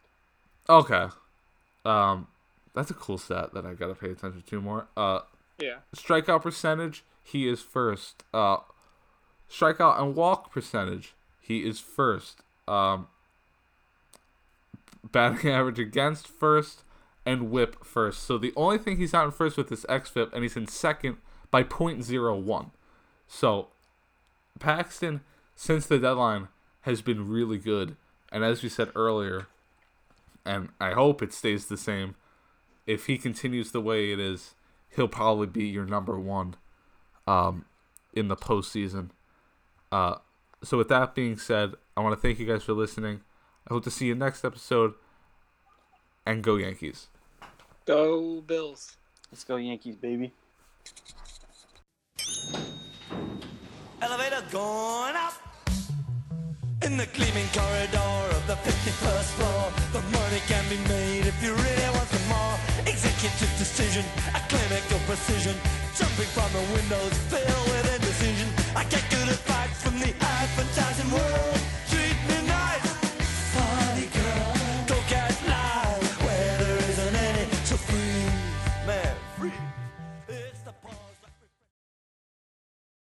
[0.69, 1.07] Okay,
[1.85, 2.27] um,
[2.73, 4.87] that's a cool stat that I gotta pay attention to more.
[4.95, 5.21] Uh,
[5.59, 5.77] Yeah.
[5.95, 8.23] strikeout percentage, he is first.
[8.33, 8.57] Uh,
[9.49, 12.41] strikeout and walk percentage, he is first.
[12.67, 13.07] Um,
[15.09, 16.83] batting average against first
[17.25, 18.23] and whip first.
[18.23, 21.17] So the only thing he's not in first with is xFIP, and he's in second
[21.49, 22.71] by .01.
[23.27, 23.67] So
[24.59, 25.21] Paxton,
[25.55, 26.47] since the deadline,
[26.81, 27.95] has been really good.
[28.31, 29.47] And as we said earlier,
[30.45, 32.15] and I hope it stays the same,
[32.87, 34.55] if he continues the way it is,
[34.95, 36.55] he'll probably be your number one
[37.27, 37.65] um,
[38.13, 39.09] in the postseason.
[39.91, 40.15] Uh,
[40.63, 43.21] so with that being said, I want to thank you guys for listening.
[43.67, 44.93] I hope to see you next episode.
[46.25, 47.07] And go Yankees.
[47.85, 48.97] Go Bills.
[49.31, 50.33] Let's go Yankees, baby.
[54.01, 55.33] Elevator going up.
[56.83, 61.53] In the gleaming corridor of the 51st floor, the money can be made if you
[61.53, 62.57] really want some more.
[62.89, 65.55] Executive decision, a clinical precision,
[65.95, 68.49] jumping from the windows filled with indecision.
[68.75, 71.70] I get good advice from the advertising world.